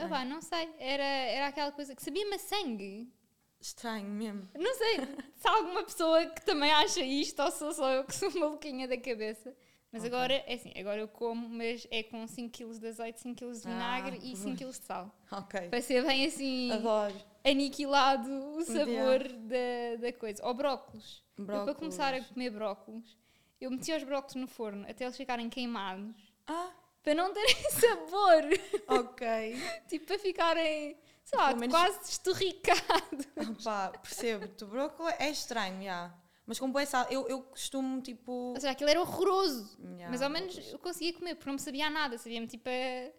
[0.00, 0.68] Ah, pá, não sei.
[0.78, 3.10] Era, era aquela coisa que sabia-me a sangue.
[3.60, 4.48] Estranho mesmo.
[4.56, 4.96] Não sei
[5.36, 8.86] se há alguma pessoa que também acha isto ou sou só eu que sou maluquinha
[8.88, 9.54] da cabeça.
[9.90, 10.14] Mas Ok.
[10.14, 13.52] agora, é assim, agora eu como, mas é com 5 kg de azeite, 5 kg
[13.52, 14.38] de vinagre Ah, e pois.
[14.38, 15.18] 5 kg de sal.
[15.32, 15.68] Ok.
[15.70, 17.14] Para ser bem assim, Adoro.
[17.42, 20.44] aniquilado o sabor da, da coisa.
[20.46, 21.24] Ou brócolos.
[21.38, 21.78] Eu, para Brócolos.
[21.78, 23.16] começar a comer brócolos,
[23.60, 26.14] eu metia os brócolos no forno até eles ficarem queimados.
[26.46, 26.70] Ah,
[27.02, 28.44] Para não terem sabor.
[28.88, 29.56] ok.
[29.88, 33.26] tipo, para ficarem, sei lá, menos- quase esturricados.
[33.64, 34.46] Pá, percebo.
[34.64, 36.14] O brócolis é estranho, já.
[36.46, 38.32] Mas como é sal, eu, eu costumo, tipo.
[38.32, 39.78] Ou seja, aquilo era horroroso.
[39.98, 42.16] já, Mas ao menos eu conseguia comer, porque não me sabia nada.
[42.16, 43.12] Sabia-me tipo a,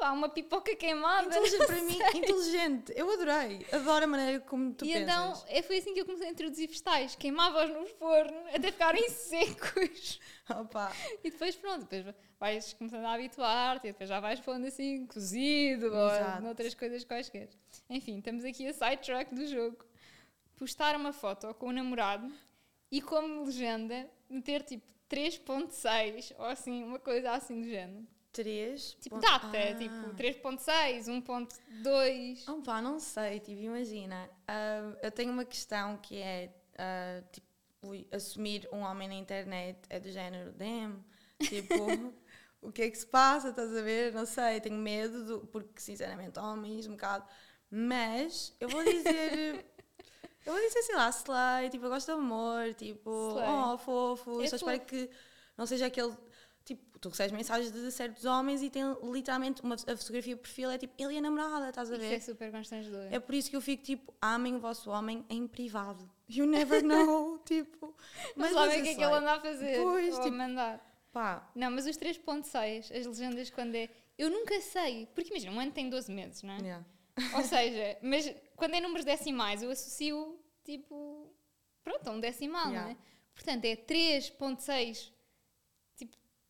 [0.00, 1.26] lá, uma pipoca queimada.
[1.28, 2.92] Inteligente para mim, inteligente.
[2.96, 3.66] Eu adorei.
[3.72, 5.02] Adoro a maneira como tu e pensas.
[5.02, 7.14] então é, foi assim que eu comecei a introduzir vegetais.
[7.16, 10.20] Queimava-os no forno até ficarem secos.
[10.48, 10.92] Opa,
[11.24, 15.86] E depois pronto, depois vais começando a habituar-te e depois já vais pondo assim cozido
[15.86, 16.36] Exato.
[16.36, 17.48] ou noutras coisas quaisquer.
[17.90, 19.84] Enfim, estamos aqui a sidetrack do jogo.
[20.56, 22.32] Postar uma foto com o namorado
[22.90, 28.06] e como legenda meter tipo 3.6 ou assim, uma coisa assim do género.
[28.42, 28.96] 3.
[29.00, 31.04] Tipo data, tipo 3.6,
[31.82, 32.48] 1.2.
[32.48, 34.28] Opa, não sei, tipo, imagina.
[34.46, 37.46] ah, eu tenho uma questão que é, ah, tipo,
[37.82, 41.04] ui, assumir um homem na internet é do género, damn,
[41.40, 41.74] tipo,
[42.60, 44.12] o que é que se passa, estás a ver?
[44.12, 47.24] Não sei, tenho medo, do- porque sinceramente, homens, um bocado.
[47.70, 49.64] Mas, eu vou dizer...
[50.46, 53.48] Eu vou dizer, sei lá, slay, tipo, eu gosto de amor, tipo, Slay.
[53.50, 55.10] oh, fofo, É só espero que
[55.58, 56.16] não seja aquele,
[57.00, 58.82] tu recebes mensagens de certos homens e tem
[59.12, 62.14] literalmente, uma, a fotografia perfil é tipo, ele a namorada, estás a Isso ver?
[62.14, 63.06] é super constrangedor.
[63.10, 66.08] É por isso que eu fico tipo, amem o vosso homem em privado.
[66.28, 67.94] You never know, tipo.
[68.34, 69.76] Mas sabem o que é que ele anda a fazer?
[69.82, 70.92] Pois, ou a tipo- mandar.
[71.12, 73.88] Pá, Não, mas os 3.6, as legendas quando é...
[74.18, 76.58] Eu nunca sei, porque imagina, um ano tem 12 meses, não é?
[76.60, 76.84] yeah.
[77.34, 81.32] Ou seja, mas quando é números decimais, eu associo, tipo,
[81.82, 82.82] pronto, a um decimal, Yeah.
[82.82, 82.96] não é?
[83.34, 85.15] Portanto, é 3.6, tipo,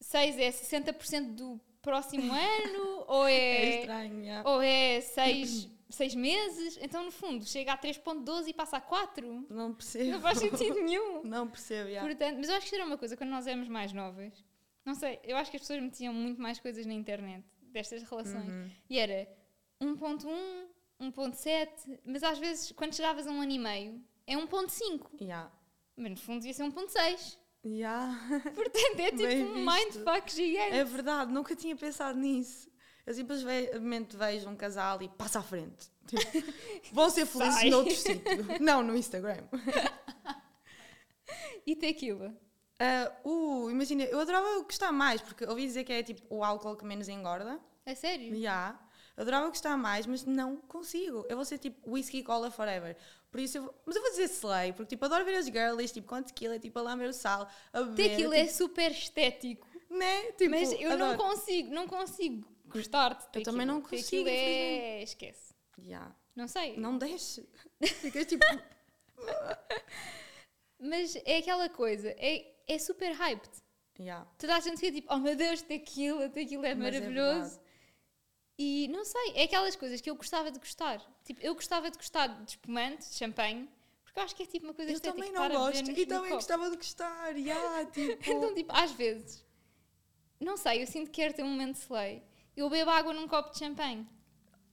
[0.07, 4.49] 6 é 60% do próximo ano, ou é é, estranho, yeah.
[4.49, 9.47] ou é 6, 6 meses, então no fundo chega a 3.12 e passa a 4.
[9.51, 10.11] Não percebo.
[10.11, 11.23] Não faz sentido nenhum.
[11.27, 12.07] Não percebo, yeah.
[12.07, 14.33] Portanto, mas eu acho que era uma coisa, quando nós éramos mais novas,
[14.85, 18.49] não sei, eu acho que as pessoas metiam muito mais coisas na internet, destas relações.
[18.49, 18.71] Uhum.
[18.89, 19.29] E era
[19.83, 20.29] 1.1,
[21.01, 25.21] 1.7, mas às vezes, quando chegavas a um ano e meio, é 1.5.
[25.21, 25.51] Yeah.
[25.97, 27.39] Mas no fundo devia ser 1.6.
[27.67, 28.17] Yeah.
[28.55, 30.77] Portanto, é tipo um mindfuck gigante.
[30.77, 32.71] É verdade, nunca tinha pensado nisso.
[33.05, 35.91] Eu simplesmente vejo um casal e passa à frente.
[36.07, 36.23] Tipo,
[36.93, 37.71] vão ser felizes Sai.
[37.71, 38.23] noutro sítio.
[38.61, 39.43] Não no Instagram.
[41.67, 42.33] E tequila.
[42.79, 46.77] Ah, uh, imagina, eu adorava gostar mais, porque ouvi dizer que é tipo o álcool
[46.77, 47.59] que menos engorda.
[47.85, 48.41] É sério?
[48.41, 48.79] Já.
[49.17, 51.25] Adorava gostar mais, mas não consigo.
[51.29, 52.97] Eu vou ser tipo whisky cola forever.
[53.37, 53.75] Por isso eu vou...
[53.85, 56.79] Mas eu vou dizer slay, porque tipo, adoro ver as girlies, tipo, com tequila, tipo,
[56.79, 58.09] a lamber o sal, a beber.
[58.09, 59.69] Tequila é super estético.
[59.69, 60.33] tipo, né?
[60.33, 61.19] Tipo, mas eu não adoro.
[61.19, 63.45] consigo, não consigo gostar de tequila.
[63.45, 65.03] também não consigo, Tequila é...
[65.03, 65.55] esquece.
[65.81, 66.17] Já.
[66.35, 66.79] Não sei.
[66.79, 67.47] Não desce.
[68.01, 68.47] Ficas tipo...
[70.81, 73.51] Mas é aquela coisa, é, é super hyped.
[74.01, 74.25] Já.
[74.39, 77.51] Toda a gente fica tipo, oh meu Deus, tequila, tequila é Mas é maravilhoso.
[77.51, 77.66] verdade.
[78.59, 81.01] E não sei, é aquelas coisas que eu gostava de gostar.
[81.25, 83.69] Tipo, eu gostava de gostar de espumante, de champanhe,
[84.05, 85.25] porque eu acho que é tipo uma coisa Eu estética.
[85.27, 85.91] também não gosto.
[85.91, 86.35] E também copo.
[86.37, 87.35] gostava de gostar.
[87.39, 88.31] Já, tipo...
[88.31, 89.45] Então, tipo, às vezes,
[90.41, 92.23] não sei, eu sinto que quero ter um momento de slay.
[92.57, 94.07] Eu bebo água num copo de champanhe.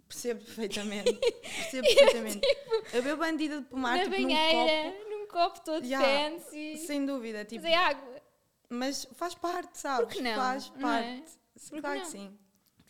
[0.08, 1.12] Percebo perfeitamente.
[1.41, 2.48] Percebo perfeitamente.
[2.93, 5.10] eu bebo bandida de pomar, na tipo, num banheira, copo.
[5.10, 6.78] num copo todo Ya, fancy.
[6.78, 7.43] Sem dúvida.
[7.43, 8.22] Tipo, Mas é água.
[8.69, 10.06] Mas faz parte, sabes?
[10.06, 10.36] Por que não?
[10.36, 11.17] Faz Não é?
[11.17, 11.32] parte.
[11.54, 12.06] Por que claro não?
[12.06, 12.39] que sim.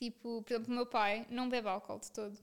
[0.04, 2.38] Tipo, por exemplo, o meu pai não bebe álcool de todo.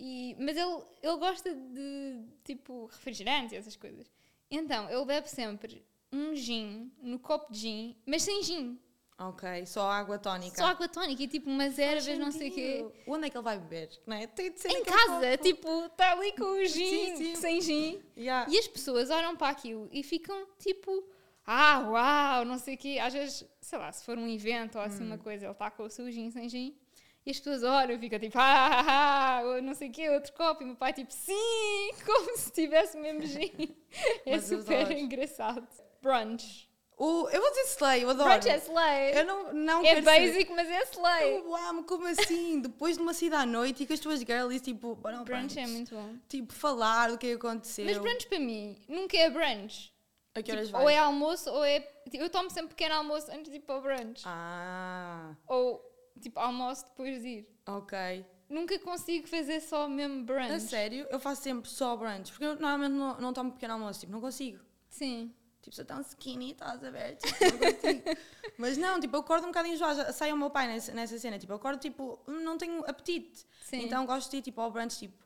[0.00, 4.10] E, mas ele, ele gosta de, tipo, refrigerante e essas coisas.
[4.50, 8.80] Então, ele bebe sempre um gin, no copo de gin, mas sem gin.
[9.16, 10.56] Ok, só água tónica.
[10.56, 12.84] Só água tónica e tipo umas ervas, não sei o quê.
[13.06, 13.88] Onde é que ele vai beber?
[14.04, 14.26] Não é?
[14.26, 15.42] Tem de ser Em casa, copo.
[15.44, 17.36] tipo, está ali com o gin, Sim, sim.
[17.36, 18.02] sem gin.
[18.16, 18.44] Ya.
[18.50, 21.04] E as pessoas olham para aquilo e ficam tipo,
[21.46, 22.98] ah, uau, não sei o quê.
[23.00, 25.06] Às vezes, sei lá, se for um evento ou assim Hum.
[25.06, 26.76] uma coisa, ele está com o seu gin sem gin.
[27.24, 30.32] E as pessoas olham e ficam tipo, ah, ah, ah, não sei o quê, outro
[30.32, 30.62] copo.
[30.62, 33.76] E o meu pai tipo, sim, como se tivesse mesmo gin.
[34.26, 35.66] É super engraçado.
[36.00, 36.68] Brunch.
[36.96, 38.28] O, eu vou dizer slay, eu adoro.
[38.30, 39.18] Brunch é slay.
[39.18, 41.36] Eu não, não É quero ser- basic, mas é slay.
[41.38, 42.60] Eu amo, como assim?
[42.60, 45.66] Depois de uma saída à noite e com as tuas girlies, tipo, ao Brunch é
[45.66, 46.14] muito bom.
[46.28, 47.84] Tipo, falar do que aconteceu.
[47.84, 49.91] Mas brunch para mim nunca é brunch.
[50.34, 50.84] A que horas Tipo, vais?
[50.84, 51.80] ou é almoço ou é.
[52.10, 54.22] tipo, Eu tomo sempre pequeno almoço antes de ir para o brunch.
[54.24, 55.82] Ah, Ou
[56.20, 57.48] tipo almoço depois de ir.
[57.66, 58.24] ok.
[58.48, 60.52] Nunca consigo fazer só mesmo brunch.
[60.52, 62.30] A sério, eu faço sempre só brunch.
[62.32, 64.62] Porque eu normalmente não, não tomo pequeno almoço, tipo, não consigo.
[64.90, 65.34] Sim.
[65.62, 67.16] Tipo, sou tão skinny, estás a ver?
[67.16, 68.02] Tipo, não consigo.
[68.58, 70.12] Mas não, tipo, eu acordo um bocado enjoada.
[70.12, 71.38] Sai o meu pai nessa, nessa cena.
[71.38, 73.46] Tipo, eu acordo, tipo, não tenho apetite.
[73.62, 73.84] Sim.
[73.84, 75.21] Então gosto de ir, tipo, ao brunch, tipo,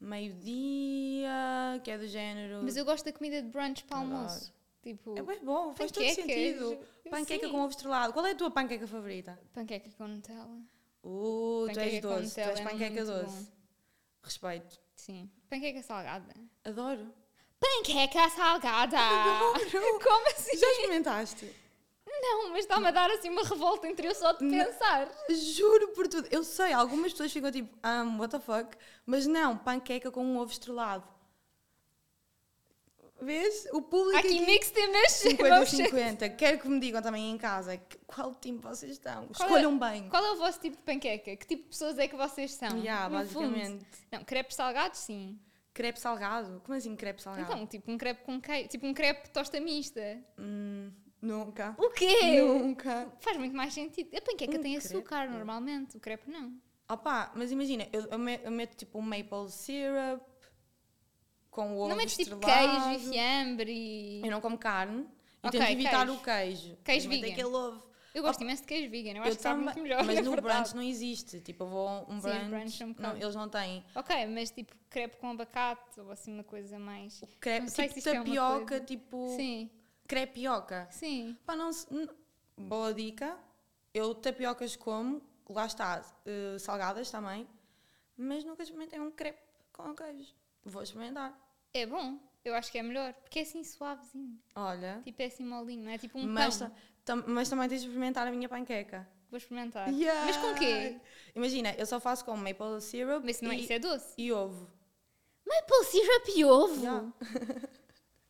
[0.00, 2.60] meio-dia, que é do género.
[2.62, 4.52] Mas eu gosto da comida de brunch para almoço.
[4.82, 6.78] Tipo, É bem bom, faz todo sentido.
[7.10, 7.52] Panqueca Sim.
[7.52, 8.12] com ovo estrelado.
[8.12, 9.38] Qual é a tua panqueca favorita?
[9.52, 10.60] panqueca com Nutella.
[11.02, 12.34] Uh, tu és Panqueca doce.
[12.34, 13.48] Tu és é panqueca muito doce.
[14.22, 14.80] Respeito.
[14.94, 15.30] Sim.
[15.48, 16.34] Panqueca salgada.
[16.64, 17.12] Adoro.
[17.58, 18.98] Panqueca salgada!
[18.98, 19.60] Adoro.
[20.02, 20.56] Como assim?
[20.56, 21.52] Já experimentaste?
[22.20, 25.08] Não, mas está-me a dar assim uma revolta entre eu só de pensar.
[25.30, 26.26] Juro por tudo.
[26.30, 28.76] Eu sei, algumas pessoas ficam tipo, um, what the fuck?
[29.06, 31.06] Mas não, panqueca com um ovo estrelado.
[33.20, 33.66] Vês?
[33.72, 34.46] O público aqui aqui...
[34.46, 35.34] mixed emotions.
[35.90, 36.36] 50-50.
[36.36, 39.26] Quero que me digam também em casa qual time vocês estão.
[39.28, 40.08] Qual é- Escolham bem.
[40.08, 41.36] Qual é o vosso tipo de panqueca?
[41.36, 42.78] Que tipo de pessoas é que vocês são?
[42.78, 43.50] Yeah, No fundo.
[43.50, 43.86] basicamente.
[44.12, 45.38] Não, crepes salgados, sim.
[45.74, 46.60] Crepe salgado?
[46.64, 47.52] Como assim crepe salgado?
[47.52, 48.68] Então, tipo um crepe com queijo.
[48.68, 50.00] Tipo um crepe tosta mista.
[50.38, 51.74] Hum, nunca.
[51.78, 52.40] O quê?
[52.42, 53.12] Nunca.
[53.20, 54.16] Faz muito mais sentido.
[54.16, 54.86] A panqueca Um tem crepe?
[54.94, 56.54] açúcar normalmente, o crepe não.
[56.88, 60.22] Opa, mas imagina, eu, eu me- eu meto tipo um maple syrup
[61.50, 64.20] com ovo não metes tipo queijo e fiambre e.
[64.24, 65.06] Eu não como carne
[65.42, 66.12] e Ok, tento evitar queijo.
[66.20, 66.76] o queijo.
[66.84, 67.32] Queijo vegan.
[67.32, 67.88] aquele ovo.
[68.14, 70.02] Eu gosto imenso de queijo vegan, eu acho Eu que também, muito melhor.
[70.04, 71.40] mas no brunch não existe.
[71.40, 72.48] Tipo, eu vou um Sim, brunch.
[72.48, 73.84] brunch é um não, eles não têm.
[73.94, 77.20] Ok, mas tipo crepe com abacate ou assim uma coisa mais.
[77.22, 78.84] O crepe, tipo se é tapioca, coisa.
[78.84, 79.70] tipo Sim,
[80.08, 80.88] crepioca.
[80.90, 81.36] sim.
[81.46, 81.86] Pá, não se-
[82.56, 83.38] Boa dica.
[83.94, 87.46] Eu tapiocas como, lá está, eh, salgadas também,
[88.16, 89.38] mas nunca experimentei um crepe
[89.72, 90.34] com queijo.
[90.64, 91.32] Vou experimentar.
[91.72, 94.38] É bom, eu acho que é melhor, porque é assim suavezinho.
[94.56, 96.68] Olha, Tipo, é assim molinho, não é tipo um mas, pão.
[96.68, 99.08] ta- tam- mas também tens de experimentar a minha panqueca.
[99.30, 99.88] Vou experimentar.
[99.92, 100.24] Yeah.
[100.26, 100.98] Mas com quê?
[101.34, 104.14] Imagina, eu só faço com maple syrup Mas não é, e, isso é doce.
[104.18, 104.70] e ovo.
[105.46, 106.80] Maple syrup e ovo?
[106.80, 107.12] Yeah.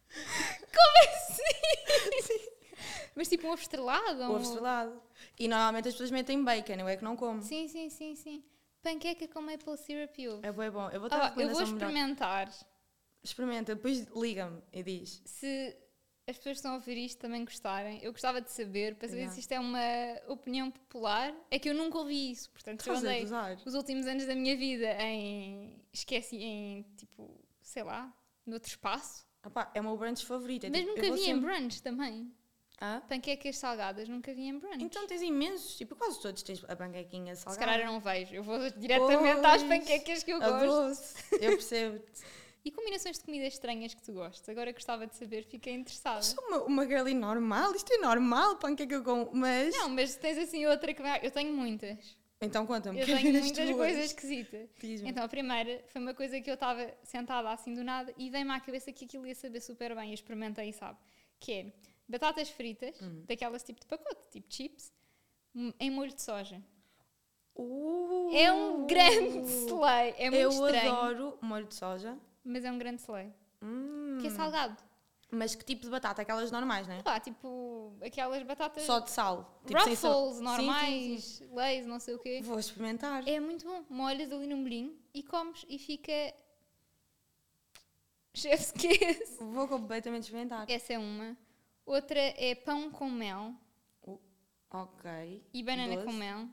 [0.08, 2.48] Como assim?
[3.14, 4.22] Mas tipo um ovo estrelado?
[4.22, 5.02] Ovo um estrelado.
[5.38, 7.42] E normalmente as pessoas metem bacon, eu é que não como.
[7.42, 8.44] Sim, sim, sim, sim.
[8.82, 10.40] Panqueca com maple syrup e ovo.
[10.46, 10.88] É bem bom.
[10.90, 11.76] Eu vou Ah, eu vou recomendação melhor.
[11.88, 12.52] experimentar.
[13.22, 15.20] Experimenta, depois liga-me e diz.
[15.24, 15.76] Se
[16.28, 19.22] as pessoas que estão a ouvir isto também gostarem, eu gostava de saber, para saber
[19.22, 19.34] Yeah.
[19.34, 19.80] se isto é uma
[20.28, 21.34] opinião popular.
[21.50, 23.26] É que eu nunca ouvi isso, portanto, eu andei
[23.66, 25.82] os últimos anos da minha vida em.
[25.92, 28.14] esqueci, em tipo, sei lá,
[28.46, 29.26] noutro espaço.
[29.48, 30.64] Opá, é o meu brunch favorito.
[30.66, 32.32] É Mas tipo, nunca vi em sempre- brunch também.
[32.80, 33.02] Hã?
[33.08, 34.84] Panquecas salgadas, nunca vi em brunch.
[34.84, 37.66] Então tens imensos, tipo, quase todos tens a panquequinha Se salgada.
[37.66, 38.34] calhar eu não vejo.
[38.34, 40.66] Eu vou diretamente às Pois, panquecas que eu gosto.
[40.66, 41.14] doce.
[41.32, 42.22] Eu percebo-te.
[42.64, 44.46] E combinações de comidas estranhas que tu gostas?
[44.48, 46.20] Agora gostava de saber, fiquei interessada.
[46.20, 49.30] Sou uma, uma girly normal, isto é normal, panqueca com...
[49.32, 49.74] Mas...
[49.74, 51.18] Não, mas tens assim outra que vai.
[51.24, 52.17] Eu tenho muitas.
[52.40, 53.76] Então conta-me, Eu quero tenho muitas tuas.
[53.76, 54.68] coisas esquisitas.
[55.04, 58.52] Então a primeira foi uma coisa que eu estava sentada assim do nada e veio-me
[58.52, 60.10] à cabeça que aquilo ia saber super bem.
[60.10, 60.96] Eu experimentei, sabe?
[61.40, 61.72] Que é
[62.08, 63.24] batatas fritas, Uhum.
[63.26, 64.92] daquelas tipo de pacote, tipo chips,
[65.54, 66.62] m- em molho de soja.
[67.56, 70.14] Uh, É um grande slay.
[70.16, 70.92] É muito Eu estranho.
[70.94, 72.16] adoro molho de soja.
[72.44, 73.32] Mas é um grande slay.
[73.60, 74.18] Hum.
[74.20, 74.76] Que é salgado.
[75.30, 76.22] Mas que tipo de batata?
[76.22, 77.02] Aquelas normais, né?
[77.02, 78.84] Pá, tipo aquelas batatas.
[78.84, 79.60] Só de sal.
[79.66, 80.12] Tipo, sal.
[80.24, 81.54] Ruffles, Sim, normais, sim, sim.
[81.54, 82.40] leis, não sei o quê.
[82.42, 83.28] Vou experimentar.
[83.28, 83.84] É muito bom.
[83.90, 86.12] Molhas ali no molhinho e comes e fica.
[88.34, 89.36] Chef's kiss.
[89.40, 90.64] Vou completamente experimentar.
[90.70, 91.36] Essa é uma.
[91.84, 93.54] Outra é pão com mel
[94.70, 95.42] Ok.
[95.52, 96.48] e banana com mel.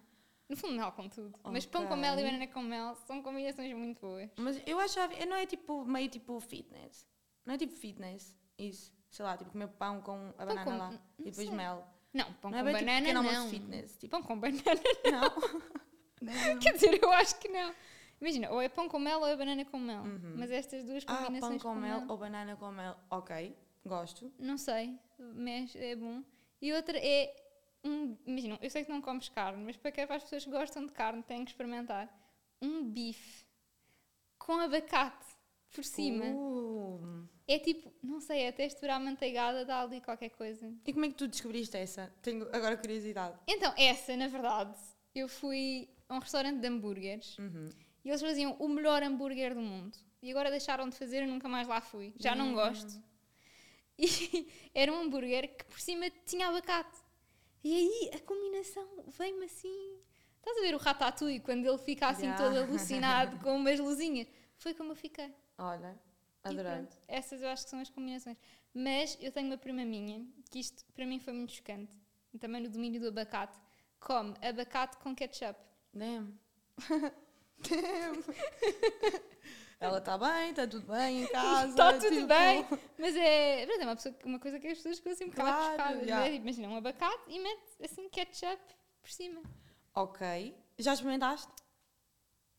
[0.47, 1.37] No fundo, mel com tudo.
[1.43, 4.29] Mas pão com mel e banana com mel são combinações muito boas.
[4.37, 7.05] Mas eu achava, não é tipo meio tipo fitness.
[7.45, 8.35] Não é tipo fitness.
[8.57, 8.93] Isso.
[9.09, 10.93] Sei lá, tipo comer pão com a banana com- lá.
[11.19, 11.55] E depois sei.
[11.55, 11.87] mel.
[12.13, 13.49] Não, pão não é com bem tipo banana almoço não.
[13.49, 13.97] fitness.
[13.97, 14.61] Tipo, Pão com banana.
[15.11, 15.35] não.
[16.21, 16.59] Não.
[16.59, 17.73] Quer dizer, eu acho que não.
[18.21, 20.03] Imagina, ou é pão com mel ou é banana com mel.
[20.03, 20.35] Uhum.
[20.37, 22.95] Mas estas duas Ah, combinações pão com mel ou banana com mel.
[23.09, 23.55] Ok.
[23.85, 24.33] Gosto.
[24.39, 26.23] Não sei, mas é bom.
[26.61, 27.35] E outra é.
[27.83, 30.49] Um, imagina, eu sei que não comes carne, mas para, que, para as pessoas que
[30.49, 32.09] gostam de carne têm que experimentar
[32.59, 33.45] um bife
[34.39, 35.25] com abacate
[35.75, 36.25] por cima.
[36.25, 37.27] Uh.
[37.47, 40.73] É tipo, não sei, é textura amanteigada, dá ali qualquer coisa.
[40.85, 42.11] E como é que tu descobriste essa?
[42.23, 43.37] Tenho agora curiosidade.
[43.47, 44.75] Então, essa, na verdade,
[45.13, 47.69] eu fui a um restaurante de hambúrgueres Uhum.
[48.03, 49.95] e eles faziam o melhor hambúrguer do mundo.
[50.23, 52.13] E agora deixaram de fazer e nunca mais lá fui.
[52.19, 52.53] Já não Hum.
[52.55, 52.93] gosto.
[53.97, 56.99] E era um hambúrguer que por cima tinha abacate.
[57.63, 58.85] E aí a combinação
[59.17, 59.99] veio-me assim.
[60.37, 62.35] Estás a ver o ratatouille quando ele fica assim Já.
[62.35, 64.27] todo alucinado com umas luzinhas?
[64.57, 65.31] Foi como eu fiquei.
[65.57, 65.97] Olha,
[66.43, 66.87] adorei.
[67.07, 68.37] essas eu acho que são as combinações.
[68.73, 71.97] Mas eu tenho uma prima minha, que isto para mim foi muito chocante,
[72.39, 73.57] também no domínio do abacate,
[73.99, 75.59] come abacate com ketchup.
[75.93, 76.37] Damn.
[77.69, 78.23] Damn.
[79.79, 81.69] Ela está bem, está tudo bem em casa.
[81.69, 82.65] Está tudo tipo, bem,
[82.97, 86.07] mas é, é uma, pessoa, uma coisa que as pessoas ficam assim um bocado chocadas.
[86.07, 86.23] é?
[86.31, 88.61] Tipo, Imagina um abacate e mete assim ketchup
[89.01, 89.41] por cima.
[89.93, 90.55] Ok.
[90.79, 91.51] Já experimentaste?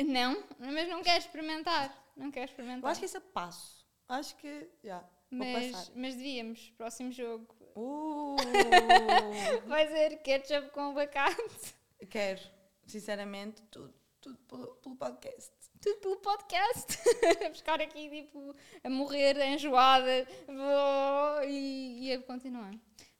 [0.04, 2.05] Não, mas não quero experimentar.
[2.16, 2.82] Não quero experimentar.
[2.82, 3.86] Eu acho que isso é passo.
[4.08, 5.00] Acho que já.
[5.30, 8.36] Vou mas, mas devíamos, próximo jogo, Uh,
[9.68, 11.74] vai ser ketchup com abacate.
[12.08, 12.40] quero.
[12.86, 15.52] Sinceramente, tudo, tudo pelo, pelo podcast.
[15.82, 16.96] tudo pelo podcast.
[17.44, 22.72] a buscar aqui, tipo, a morrer, enjoada vou- e, e a continuar.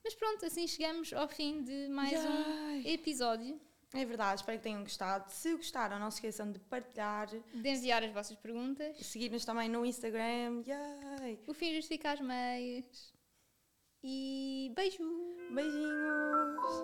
[0.03, 3.61] Mas pronto, assim chegamos ao fim de mais um episódio.
[3.95, 5.31] É verdade, espero que tenham gostado.
[5.31, 8.99] Se gostaram, não se esqueçam de partilhar, De enviar as vossas perguntas.
[9.07, 10.63] seguir-nos também no Instagram.
[10.67, 11.41] Yay.
[11.47, 13.15] O fim justifica as meias.
[14.03, 15.03] E beijo!
[15.53, 16.77] Beijinhos!